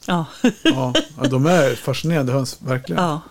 [0.08, 0.26] Ja.
[0.64, 0.94] Ja,
[1.30, 3.04] de är fascinerande höns, verkligen.
[3.04, 3.22] Ja.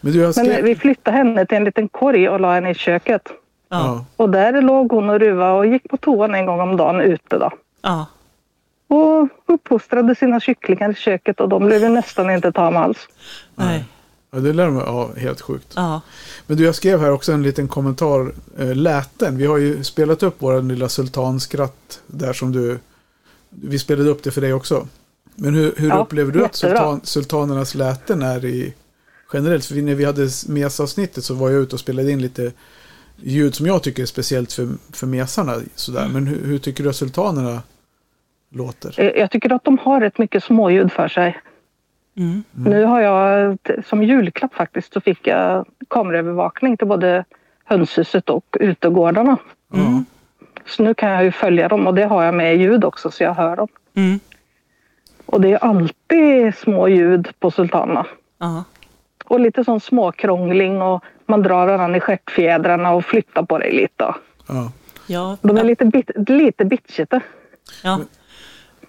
[0.00, 0.64] Men du, jag Men skrev...
[0.64, 3.28] vi flyttade henne till en liten korg och la henne i köket.
[3.68, 4.04] Ja.
[4.16, 7.38] Och där låg hon och ruvade och gick på toan en gång om dagen ute
[7.38, 7.50] då.
[7.82, 8.06] Ja.
[8.88, 13.08] Och uppfostrade sina kycklingar i köket och de blev nästan inte tama alls.
[13.54, 13.84] Nej.
[14.30, 15.72] Ja, det lär mig, ja, helt sjukt.
[15.76, 16.00] Ja.
[16.46, 18.32] Men du, jag skrev här också en liten kommentar.
[18.58, 22.78] Eh, läten, vi har ju spelat upp vår lilla sultanskratt där som du...
[23.50, 24.88] Vi spelade upp det för dig också.
[25.34, 28.74] Men hur, hur Ja, upplever du att sultan, sultanernas läten är i...
[29.32, 32.52] Generellt, för när vi hade mesavsnittet så var jag ute och spelade in lite
[33.16, 35.56] ljud som jag tycker är speciellt för, för mesarna.
[35.74, 36.08] Sådär.
[36.12, 37.62] Men hur, hur tycker du att sultanerna
[38.50, 39.00] låter?
[39.00, 41.40] Eh, Jag tycker att de har rätt mycket småljud för sig.
[42.20, 42.44] Mm.
[42.54, 47.24] Nu har jag som julklapp faktiskt så fick jag kameraövervakning till både
[47.64, 49.36] hönshuset och utegårdarna.
[49.72, 50.02] Ja.
[50.66, 53.22] Så nu kan jag ju följa dem och det har jag med ljud också så
[53.22, 53.68] jag hör dem.
[53.94, 54.20] Mm.
[55.26, 58.06] Och det är alltid små ljud på sultanerna.
[58.38, 58.64] Ja.
[59.24, 64.14] Och lite sån småkrångling och man drar varandra i stjärtfjädrarna och flyttar på dig lite.
[64.48, 64.72] Ja.
[65.06, 65.36] Ja.
[65.42, 67.20] De är lite, bit, lite bitchete.
[67.84, 68.00] Ja,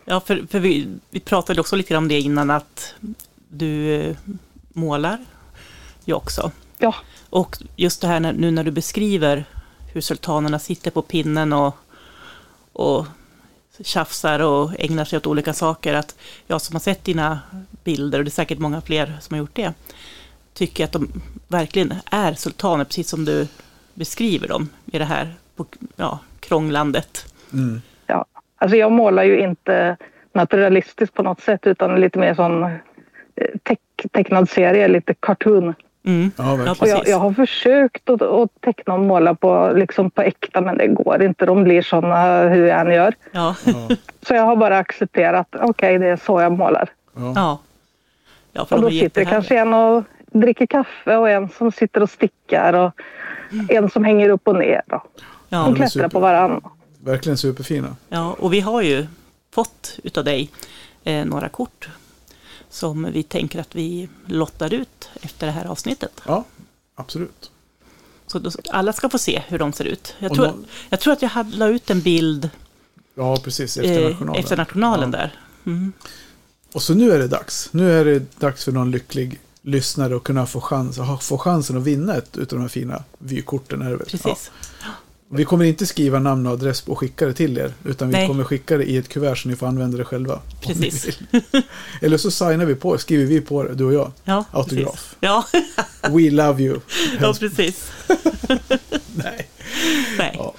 [0.06, 2.94] ja för, för vi, vi pratade också lite grann om det innan att
[3.50, 4.16] du eh,
[4.74, 5.18] målar
[6.06, 6.52] ju också.
[6.78, 6.96] Ja,
[7.30, 9.46] Och just det här när, nu när du beskriver
[9.94, 11.76] hur sultanerna sitter på pinnen och,
[12.74, 13.06] och
[13.84, 15.94] tjafsar och ägnar sig åt olika saker.
[15.94, 16.16] Att
[16.48, 17.40] jag som har sett dina
[17.84, 19.74] bilder, och det är säkert många fler som har gjort det,
[20.54, 23.48] tycker att de verkligen är sultaner, precis som du
[23.94, 27.34] beskriver dem i det här på, ja, krånglandet.
[27.54, 27.82] Mm.
[28.62, 29.98] Alltså jag målar ju inte
[30.34, 32.70] naturalistiskt på något sätt utan lite mer som eh,
[33.64, 33.80] teck,
[34.12, 35.74] tecknad serie, lite cartoon.
[36.06, 36.32] Mm.
[36.38, 37.08] Ja, Och jag, precis.
[37.08, 41.24] jag har försökt att, att teckna och måla på, liksom på äkta men det går
[41.24, 41.46] inte.
[41.46, 43.14] De blir såna hur jag än gör.
[43.32, 43.56] Ja.
[44.28, 46.90] Så jag har bara accepterat, okej det är så jag målar.
[47.16, 47.60] Ja.
[48.54, 48.62] Ja.
[48.62, 52.04] Och de då är sitter det kanske en och dricker kaffe och en som sitter
[52.04, 52.92] och stickar och
[53.70, 54.82] en som hänger upp och ner.
[54.92, 55.08] Och
[55.50, 56.62] Ja, de de klättrar på varandra.
[57.04, 57.96] Verkligen superfina.
[58.10, 59.08] ja, och vi har ju
[59.52, 60.50] fått utav dig
[61.04, 61.90] eh, några kort
[62.70, 66.22] som vi tänker att vi lottar ut efter det här avsnittet.
[66.26, 66.44] Ja,
[66.96, 67.52] absolut.
[68.28, 70.16] Så då, alla ska få se hur de ser ut.
[70.20, 72.50] Jag tror, någon- jag tror att jag hade, la ut en bild
[73.16, 73.78] Ja, precis.
[73.78, 74.40] Efter eh, nationalen.
[74.44, 75.18] efter nationalen ja.
[75.18, 75.36] där.
[75.66, 75.94] Mm.
[76.74, 77.70] och så nu är det dags.
[77.72, 81.78] Nu är det dags för någon lycklig lyssnare att kunna få, chans, ha- få chansen
[81.78, 83.82] att vinna ett utav de här fina vykorten.
[83.82, 84.08] Är det väl?
[84.08, 84.52] Precis.
[84.82, 84.88] Ja.
[85.34, 87.74] Vi kommer inte skriva namn och adress och skicka det till er.
[87.86, 88.28] Utan vi Nej.
[88.28, 90.40] kommer skicka det i ett kuvert så ni får använda det själva.
[90.62, 91.20] Precis.
[92.02, 94.12] Eller så signar vi på, skriver vi på det, du och jag.
[94.24, 94.86] Ja, Autograf.
[94.92, 95.16] Precis.
[95.20, 95.46] Ja,
[96.10, 96.80] We love you.
[97.22, 97.92] ja, precis.
[99.16, 99.48] Nej.
[100.18, 100.36] Nej.
[100.40, 100.54] Ja.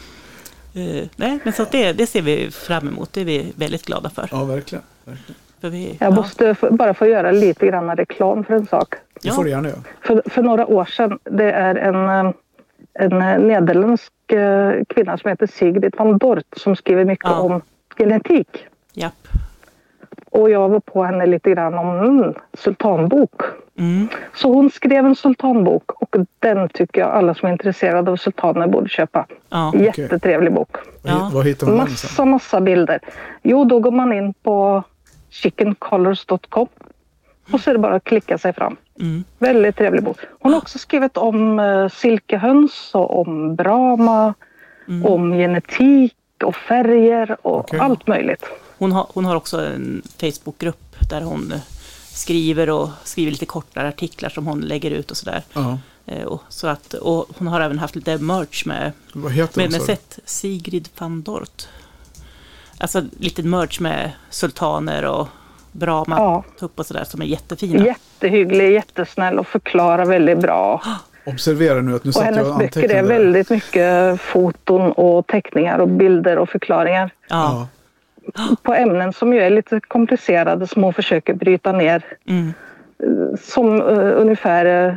[0.74, 3.12] Eh, nej, men så att det, det ser vi fram emot.
[3.12, 4.28] Det är vi väldigt glada för.
[4.30, 4.84] ja, verkligen.
[5.04, 5.34] verkligen.
[5.60, 8.94] för vi, Jag ja, måste f- bara få göra lite grann reklam för en sak.
[9.22, 9.34] Det Ja.
[9.34, 9.80] får du gärna göra.
[10.06, 12.32] För, för några år sedan, det är en, eh,
[12.95, 17.40] en eh, nederländsk eh, kvinna som heter Sigrid van Dort som skriver mycket Ja.
[17.40, 17.61] om
[17.99, 18.66] genetik.
[18.95, 19.28] japp.
[20.30, 23.43] Och jag var på henne lite grann om mm, sultanbok.
[23.78, 24.09] Mm.
[24.34, 28.66] Så hon skrev en sultanbok och den tycker jag alla som är intresserade av sultaner
[28.66, 29.26] borde köpa.
[29.49, 29.72] Ja.
[29.76, 30.76] Jättetrevlig bok.
[31.03, 31.30] Ja.
[31.34, 31.76] vad hittar man?
[31.76, 33.01] Massa, massa bilder.
[33.43, 34.82] Jo, då går man in på
[35.30, 36.68] chickencolors.com
[37.53, 38.76] och så är det bara att klicka sig fram.
[39.00, 39.24] Mm.
[39.38, 40.18] Väldigt trevlig bok.
[40.40, 44.34] Hon har också skrivit om eh, silkehöns och om Brahma,
[44.88, 45.07] Mm.
[45.07, 47.80] om genetik och färger och Okej.
[47.80, 48.44] allt möjligt.
[48.78, 51.61] Hon, har, hon har också en Facebookgrupp där hon eh,
[52.12, 55.42] skriver och skriver lite kortare artiklar som hon lägger ut och sådär.
[55.53, 55.78] Ja.
[56.07, 59.64] Eh, Och, så att, och hon har även haft lite merch med, Vad heter med,
[59.70, 59.72] den?
[59.72, 61.68] med sett Sigrid van Dort.
[62.78, 65.28] Alltså lite merch med sultaner och
[65.72, 66.44] Brahma Ja.
[66.60, 67.84] tupp och sådär som är jättefina.
[67.84, 70.82] Jättehygglig, jättesnäll och förklarar väldigt bra.
[71.26, 75.26] Observera nu att nu Och satt jag hennes och böcker är väldigt mycket foton och
[75.26, 77.68] teckningar och bilder och förklaringar Ja.
[78.62, 82.02] På ämnen som ju är lite komplicerade som hon försöker bryta ner.
[82.28, 82.52] Mm.
[83.42, 84.94] Som eh, ungefär eh,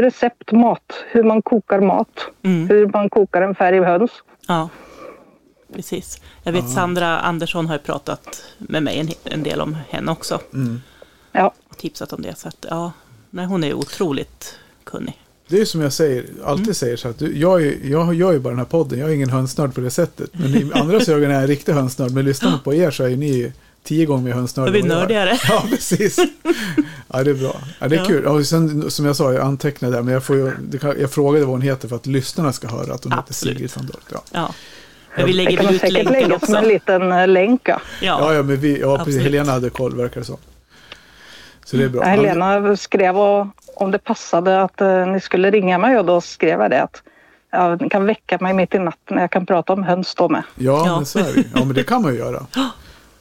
[0.00, 2.68] recept mat, hur man kokar mat, Mm.
[2.68, 4.10] hur man kokar en färghöns.
[4.48, 4.68] ja.
[5.74, 6.20] Precis.
[6.42, 10.40] Jag vet Sandra Andersson har ju pratat med mig en, en del om henne också.
[10.54, 10.80] Mm.
[11.32, 12.38] Ja, Och tipsat om det.
[12.38, 12.92] Så att, ja,
[13.30, 14.54] nej, hon är otroligt
[14.84, 15.20] kunnig.
[15.48, 16.74] Det är som jag säger, alltid Mm.
[16.74, 19.14] säger så att du, jag, är, jag gör ju bara den här podden, jag är
[19.14, 20.30] ingen hönsnörd på det sättet.
[20.32, 23.04] Men i andras ögon är jag en riktig hönsnörd, men lyssnar man på er så
[23.04, 23.52] är ni
[23.82, 25.38] tio gånger mer är vi jag nördigare.
[25.48, 26.18] Ja, precis.
[27.12, 27.56] Ja, det är bra.
[27.78, 28.04] Ja, det är Ja.
[28.06, 28.26] kul.
[28.26, 30.52] Och sen, som jag sa, jag antecknade där, men jag, får ju,
[30.98, 33.54] jag frågade vad hon heter för att lyssnarna ska höra att hon Absolut.
[33.60, 34.02] heter Sigrid van Dort.
[34.12, 34.22] Ja.
[34.32, 34.54] Ja.
[35.16, 36.56] Men vi lägger väl ut länken lägga som också.
[36.56, 37.68] en liten eh, länk.
[37.68, 37.80] Ja.
[38.02, 39.00] Ja, Ja, men vi, ja, precis.
[39.00, 39.22] Absolut.
[39.22, 40.36] Helena hade koll, verkar det som.
[41.64, 42.02] Så det är bra.
[42.02, 43.46] Ja, Helena skrev och,
[43.76, 47.02] om det passade att eh, ni skulle ringa mig och då skrev jag det att
[47.52, 49.18] ja, ni kan väcka mig mitt i natten.
[49.18, 50.42] Jag kan prata om höns då med.
[50.54, 50.96] Ja, Ja.
[50.96, 51.44] men så är det.
[51.54, 52.46] Ja, men det kan man ju göra.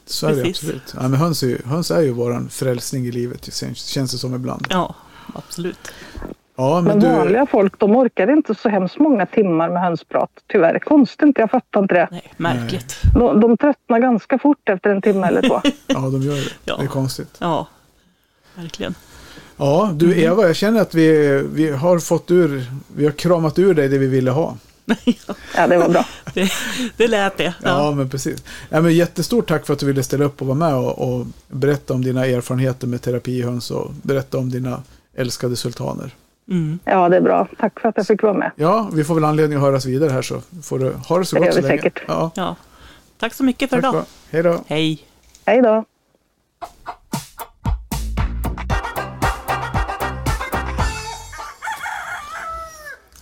[0.05, 0.93] Så är det absolut.
[0.97, 4.11] Ja, men höns är ju, höns är ju våran frälsning i livet, det känns känns
[4.11, 4.67] det som ibland.
[4.69, 4.95] ja,
[5.33, 5.91] absolut.
[6.55, 10.29] Ja, men Men du, vanliga folk de orkar inte så hemskt många timmar med hönsprat.
[10.51, 10.79] Tyvärr.
[10.79, 12.07] Konstigt, jag fattar inte det.
[12.11, 13.01] Nej, märkligt.
[13.13, 15.61] De, de tröttnar ganska fort efter en timme eller två.
[15.87, 16.41] ja, de gör det.
[16.65, 16.77] Ja.
[16.77, 17.37] Det är konstigt.
[17.39, 17.67] Ja,
[18.55, 18.95] verkligen.
[19.57, 23.73] Ja, du Eva, jag känner att vi, vi har fått ur, vi har kramat ur
[23.73, 24.57] dig det vi ville ha.
[25.55, 26.05] Ja, det var bra.
[26.33, 26.51] Det,
[26.97, 27.43] det lät det.
[27.43, 27.91] Ja, Ja.
[27.91, 28.43] men precis.
[28.69, 31.25] Ja, men jättestort tack för att du ville ställa upp och vara med och, och
[31.47, 34.83] berätta om dina erfarenheter med terapihöns och berätta om dina
[35.15, 36.11] älskade sultaner.
[36.49, 36.79] Mm.
[36.85, 37.47] Ja, det är bra.
[37.59, 38.51] Tack för att jag fick vara med.
[38.55, 41.35] Ja, vi får väl anledning att höras vidare här så får du ha det så
[41.35, 41.81] Det gott gör så vi länge.
[41.81, 42.03] säkert.
[42.07, 42.55] Ja, ja.
[43.19, 44.05] Tack så mycket för tack idag.
[44.31, 44.63] Hej då.
[44.67, 45.05] Hej.
[45.45, 45.85] Hej då.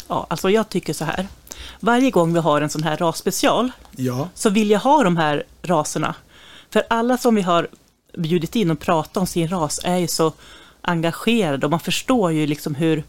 [0.07, 1.27] Ja, alltså jag tycker så här.
[1.79, 5.43] Varje gång vi har en sån här rasspecial Ja, så vill jag ha de här
[5.61, 6.15] raserna.
[6.69, 7.67] För alla som vi har
[8.17, 10.33] bjudit in och pratat om sin ras är ju så
[10.81, 13.03] engagerade och man förstår ju liksom hur,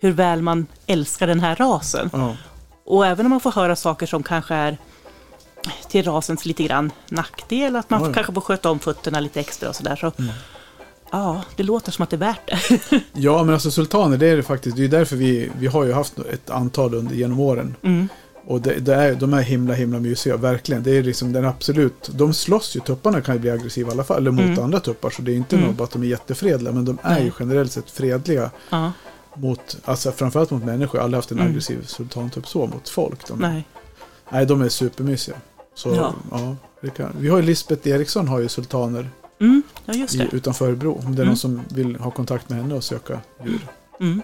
[0.00, 2.10] hur väl man älskar den här rasen.
[2.12, 2.36] ja.
[2.84, 4.78] Och även om man får höra saker som kanske är
[5.88, 8.12] till rasens lite grann nackdel, att man ja.
[8.12, 9.96] kanske får sköta om fötterna lite extra och sådär.
[9.96, 10.32] Så, Mm.
[11.14, 12.80] Ja, det låter som att det är värt det.
[13.12, 14.76] ja, men alltså sultaner, det är det faktiskt.
[14.76, 17.76] Det är därför vi, vi har ju haft ett antal under genom åren.
[18.46, 20.82] Och det, det är, de är himla, himla mysiga, verkligen.
[20.82, 24.04] Det är liksom den absolut, de slåss ju, tupparna kan ju bli aggressiva i alla
[24.04, 24.58] fall, eller mot Mm.
[24.64, 25.10] andra tuppar.
[25.10, 25.68] Så det är inte Mm.
[25.68, 28.92] något bara att de är jättefredliga, men de är ju generellt sett fredliga Ja,
[29.34, 30.96] mot, alltså framförallt mot människor.
[30.96, 31.50] Jag har aldrig haft en Mm.
[31.50, 33.28] aggressiv sultantupp så mot folk.
[33.28, 33.64] De, nej.
[34.30, 34.46] nej.
[34.46, 35.36] de är supermysiga.
[35.74, 36.14] Så, ja.
[36.30, 36.56] Ja.
[36.80, 40.92] det kan, vi har ju Lisbeth Eriksson har ju sultaner Mm, ja, i, utanför Örebro.
[40.92, 41.26] Om det är Mm.
[41.26, 43.66] någon som vill ha kontakt med henne och söka djur.
[44.00, 44.22] Mm.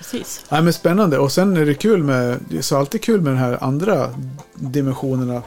[0.00, 0.44] Precis.
[0.48, 3.32] Nej men spännande och sen är det kul med, det är så alltid kul med
[3.32, 4.14] de här andra
[4.54, 5.42] dimensionerna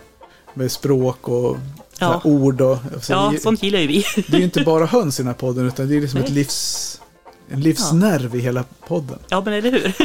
[0.54, 1.58] med språk och
[2.00, 2.22] Ja.
[2.24, 4.06] ord och alltså, Ja, det, sånt gillar ju vi.
[4.28, 6.26] det är ju inte bara höns i den här podden utan det är liksom ett
[6.26, 6.36] Nej.
[6.36, 7.02] livs,
[7.50, 9.20] en livsnerv i hela podden.
[9.30, 9.82] Ja, men eller hur?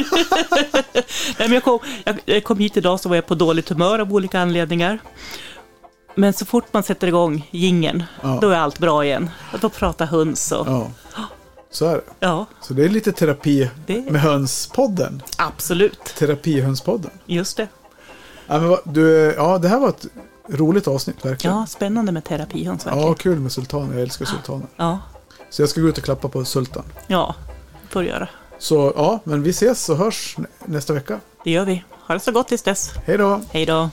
[0.93, 1.03] Nej,
[1.37, 1.79] men jag, kom,
[2.25, 4.99] jag, kom hit idag så var jag på dåligt humör av olika anledningar.
[6.15, 8.37] Men så fort man sätter igång gingen, Ja.
[8.41, 9.29] då är allt bra igen.
[9.51, 10.67] Att få prata höns och...
[10.67, 11.23] Ja, Ja,
[11.71, 12.45] så är det.
[12.61, 15.21] Så det är lite terapi Det- med hönspodden.
[15.37, 15.99] absolut.
[16.17, 17.11] Terapihönspodden.
[17.25, 17.67] Just det.
[18.47, 20.05] Ja, men du, ja, det här var ett
[20.49, 21.55] roligt avsnitt verkligen.
[21.57, 23.07] Ja, spännande med terapihöns verkligen.
[23.07, 23.93] Ja, kul med sultaner.
[23.93, 24.67] Jag älskar sultaner.
[24.77, 24.99] Ja,
[25.49, 26.83] Så jag ska gå ut och klappa på sultan.
[27.07, 27.35] ja,
[27.89, 28.29] får du göra.
[28.59, 31.19] Så ja, men vi ses och hörs nä- nästa vecka.
[31.43, 31.83] Det gör vi.
[32.07, 32.91] Ha det så gott tills dess.
[33.05, 33.41] Hej då!
[33.51, 33.89] Hej då.